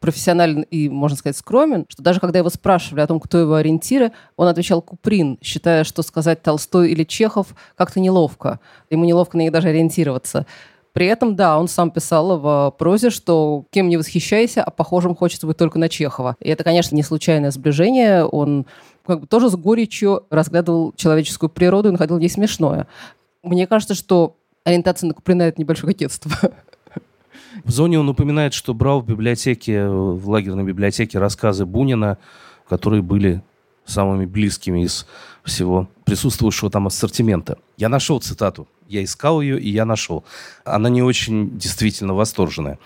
[0.00, 4.12] профессионален и, можно сказать, скромен, что даже когда его спрашивали о том, кто его ориентиры,
[4.36, 8.60] он отвечал Куприн, считая, что сказать Толстой или Чехов как-то неловко.
[8.88, 10.46] Ему неловко на них даже ориентироваться.
[10.92, 15.46] При этом, да, он сам писал в прозе, что кем не восхищайся, а похожим хочется
[15.46, 16.36] быть только на Чехова.
[16.40, 18.24] И это, конечно, не случайное сближение.
[18.24, 18.66] Он
[19.06, 22.86] как бы тоже с горечью разглядывал человеческую природу и находил в ней смешное.
[23.42, 26.32] Мне кажется, что ориентация на Куприна— это небольшое кокетство.
[27.64, 32.18] В зоне он упоминает, что брал в библиотеке, в лагерной библиотеке рассказы Бунина,
[32.68, 33.42] которые были
[33.90, 35.06] самыми близкими из
[35.44, 37.58] всего присутствующего там ассортимента.
[37.76, 40.24] Я нашел цитату я искал ее, и я нашел.
[40.64, 42.78] Она не очень действительно восторженная.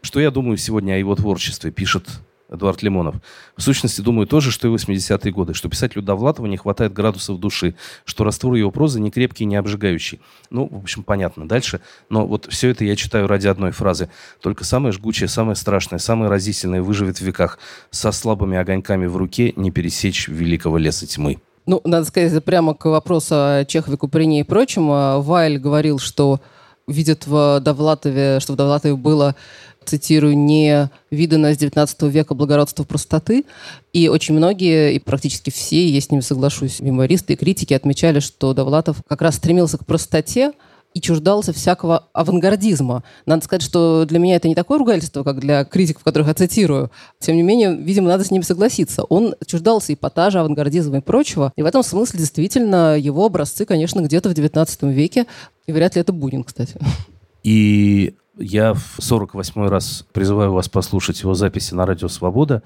[0.00, 2.08] Что я думаю сегодня о его творчестве, пишет
[2.52, 3.16] Эдуард Лимонов.
[3.56, 7.74] В сущности, думаю тоже, что и 80-е годы, что писателю Довлатова не хватает градусов души,
[8.04, 10.20] что раствор его прозы не крепкий, не обжигающий.
[10.50, 11.48] Ну, в общем, понятно.
[11.48, 11.80] Дальше.
[12.08, 14.10] Но вот все это я читаю ради одной фразы.
[14.40, 17.58] Только самое жгучее, самое страшное, самое разительное выживет в веках.
[17.90, 21.40] Со слабыми огоньками в руке не пересечь великого леса тьмы.
[21.64, 24.90] Ну, надо сказать, прямо к вопросу о Чехове, Куприне и прочем.
[24.90, 26.40] А, Вайль говорил, что
[26.88, 29.36] видит в Довлатове, что в Довлатове было,
[29.84, 33.44] цитирую, не видано с 19 века благородство простоты.
[33.92, 38.54] И очень многие, и практически все, я с ними соглашусь, мемористы и критики отмечали, что
[38.54, 40.52] Довлатов как раз стремился к простоте,
[40.94, 43.02] и чуждался всякого авангардизма.
[43.26, 46.90] Надо сказать, что для меня это не такое ругательство, как для критиков, которых я цитирую.
[47.18, 49.04] Тем не менее, видимо, надо с ними согласиться.
[49.04, 51.52] Он чуждался эпатажа, авангардизма и прочего.
[51.56, 55.26] И в этом смысле действительно его образцы, конечно, где-то в XIX веке.
[55.66, 56.74] И вряд ли это Бунин, кстати.
[57.42, 62.62] И я в 48-й раз призываю вас послушать его записи на радио «Свобода».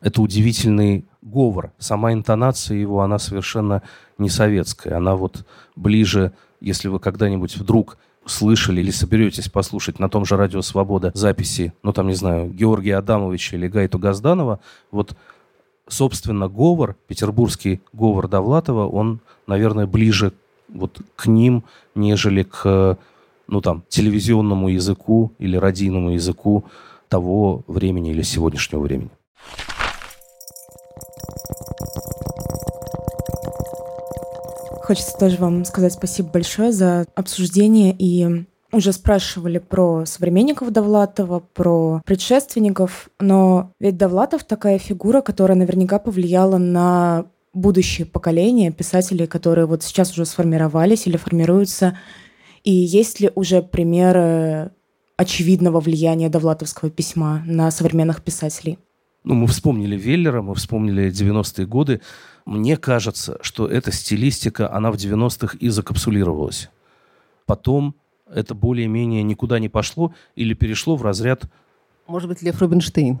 [0.00, 1.72] это удивительный говор.
[1.78, 3.82] Сама интонация его, она совершенно
[4.18, 4.98] не советская.
[4.98, 5.46] Она вот
[5.76, 7.96] ближе, если вы когда-нибудь вдруг
[8.26, 12.96] слышали или соберетесь послушать на том же радио «Свобода» записи, ну там, не знаю, Георгия
[12.96, 14.60] Адамовича или Гайту Газданова,
[14.90, 15.16] вот,
[15.88, 20.32] собственно, говор, петербургский говор Довлатова, он, наверное, ближе
[20.68, 22.98] вот к ним, нежели к,
[23.46, 26.64] ну там, телевизионному языку или радийному языку
[27.08, 29.10] того времени или сегодняшнего времени.
[34.82, 42.02] Хочется тоже вам сказать спасибо большое за обсуждение и уже спрашивали про современников Довлатова, про
[42.04, 49.82] предшественников, но ведь Довлатов такая фигура, которая наверняка повлияла на будущее поколение писателей, которые вот
[49.82, 51.96] сейчас уже сформировались или формируются.
[52.64, 54.72] И есть ли уже примеры
[55.16, 58.78] очевидного влияния довлатовского письма на современных писателей?
[59.22, 62.00] Ну, мы вспомнили Веллера, мы вспомнили 90-е годы.
[62.46, 66.70] Мне кажется, что эта стилистика, она в 90-х и закапсулировалась.
[67.46, 67.94] Потом
[68.32, 71.44] это более-менее никуда не пошло или перешло в разряд...
[72.06, 73.18] Может быть, Лев Рубинштейн?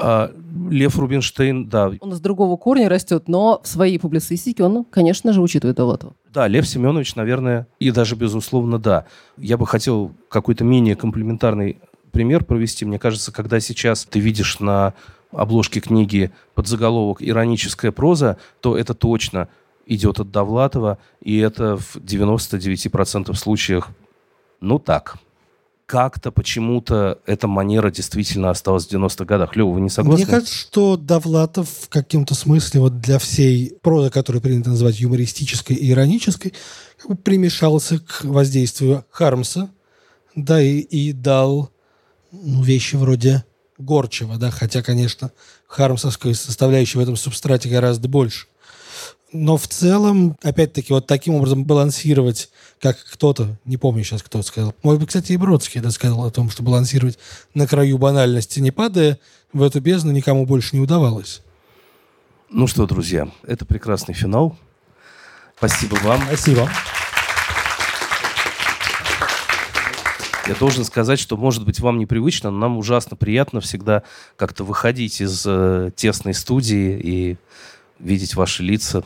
[0.00, 0.32] А,
[0.70, 1.92] Лев Рубинштейн, да.
[2.00, 6.14] Он из другого корня растет, но в своей публицистике он, конечно же, учитывает Довлатова.
[6.32, 9.04] Да, Лев Семенович, наверное, и даже безусловно, да.
[9.36, 11.78] Я бы хотел какой-то менее комплементарный
[12.12, 12.84] пример провести.
[12.84, 14.94] Мне кажется, когда сейчас ты видишь на
[15.32, 19.48] обложке книги под заголовок «Ироническая проза», то это точно
[19.86, 23.88] идет от Довлатова, и это в 99% случаях,
[24.60, 25.16] ну так,
[25.90, 29.56] как-то почему-то эта манера действительно осталась в 90-х годах.
[29.56, 30.24] Лева, вы не согласны?
[30.24, 35.74] Мне кажется, что Довлатов в каком-то смысле вот для всей прозы, которую принято называть юмористической
[35.74, 36.54] и иронической,
[36.96, 39.68] как бы примешался к воздействию Хармса,
[40.36, 41.70] да, и, и дал
[42.30, 43.44] ну, вещи вроде
[43.76, 45.32] Горчева, да, хотя, конечно,
[45.66, 48.46] хармсовской составляющей в этом субстрате гораздо больше.
[49.32, 52.50] Но в целом, опять-таки, вот таким образом балансировать,
[52.80, 56.30] как кто-то, не помню сейчас, кто сказал, может быть, кстати, и Бродский да, сказал о
[56.30, 57.18] том, что балансировать
[57.54, 59.20] на краю банальности, не падая
[59.52, 61.42] в эту бездну, никому больше не удавалось.
[62.50, 64.56] Ну что, друзья, это прекрасный финал.
[65.56, 66.20] Спасибо вам.
[66.26, 66.68] Спасибо.
[70.48, 74.02] Я должен сказать, что, может быть, вам непривычно, но нам ужасно приятно всегда
[74.34, 77.36] как-то выходить из э, тесной студии и
[78.00, 79.04] видеть ваши лица.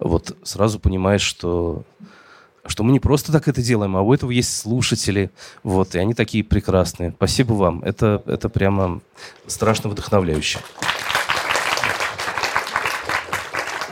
[0.00, 1.84] Вот сразу понимаешь, что,
[2.66, 5.30] что мы не просто так это делаем, а у этого есть слушатели.
[5.62, 7.12] Вот, и они такие прекрасные.
[7.12, 7.82] Спасибо вам.
[7.84, 9.00] Это, это прямо
[9.46, 10.58] страшно вдохновляюще.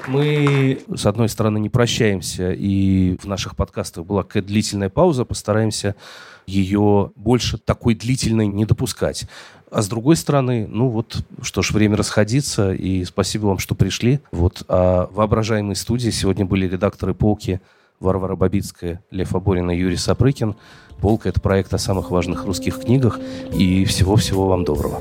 [0.06, 5.96] Мы, с одной стороны, не прощаемся, и в наших подкастах была какая-то длительная пауза, постараемся
[6.46, 9.28] ее больше такой длительной не допускать.
[9.70, 14.20] А с другой стороны, ну вот, что ж, время расходиться, и спасибо вам, что пришли.
[14.32, 17.60] Вот, а воображаемой студии сегодня были редакторы «Полки»
[18.00, 20.54] Варвара Бабицкая, Лев Аборин и Юрий Сапрыкин.
[21.00, 23.18] «Полка»— это проект о самых важных русских книгах,
[23.52, 25.00] и всего-всего вам доброго.